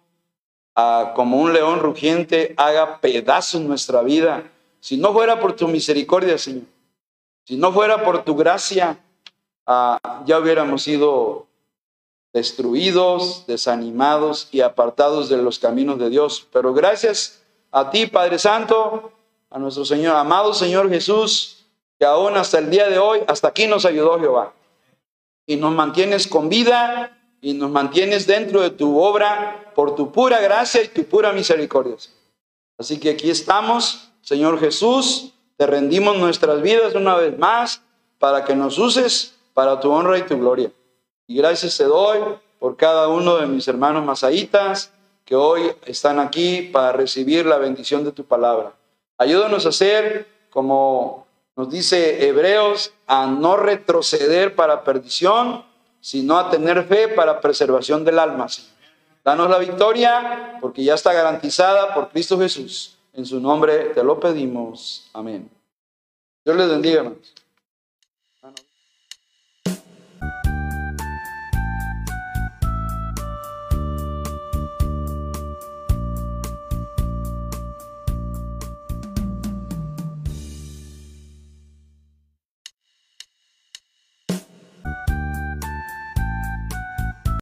[1.16, 4.44] como un león rugiente, haga pedazos nuestra vida.
[4.78, 6.66] Si no fuera por tu misericordia, Señor,
[7.44, 9.00] si no fuera por tu gracia,
[9.66, 11.48] ah, ya hubiéramos sido
[12.38, 16.46] destruidos, desanimados y apartados de los caminos de Dios.
[16.52, 19.10] Pero gracias a ti, Padre Santo,
[19.50, 21.66] a nuestro Señor, amado Señor Jesús,
[21.98, 24.52] que aún hasta el día de hoy, hasta aquí nos ayudó Jehová.
[25.46, 30.40] Y nos mantienes con vida y nos mantienes dentro de tu obra por tu pura
[30.40, 31.96] gracia y tu pura misericordia.
[32.78, 37.82] Así que aquí estamos, Señor Jesús, te rendimos nuestras vidas una vez más
[38.20, 40.70] para que nos uses para tu honra y tu gloria.
[41.28, 42.20] Y gracias te doy
[42.58, 44.90] por cada uno de mis hermanos masaitas
[45.26, 48.72] que hoy están aquí para recibir la bendición de tu palabra.
[49.18, 55.64] Ayúdanos a ser como nos dice Hebreos, a no retroceder para perdición,
[56.00, 58.46] sino a tener fe para preservación del alma.
[59.22, 62.96] Danos la victoria, porque ya está garantizada por Cristo Jesús.
[63.12, 65.10] En su nombre te lo pedimos.
[65.12, 65.50] Amén.
[66.44, 67.12] Dios les bendiga.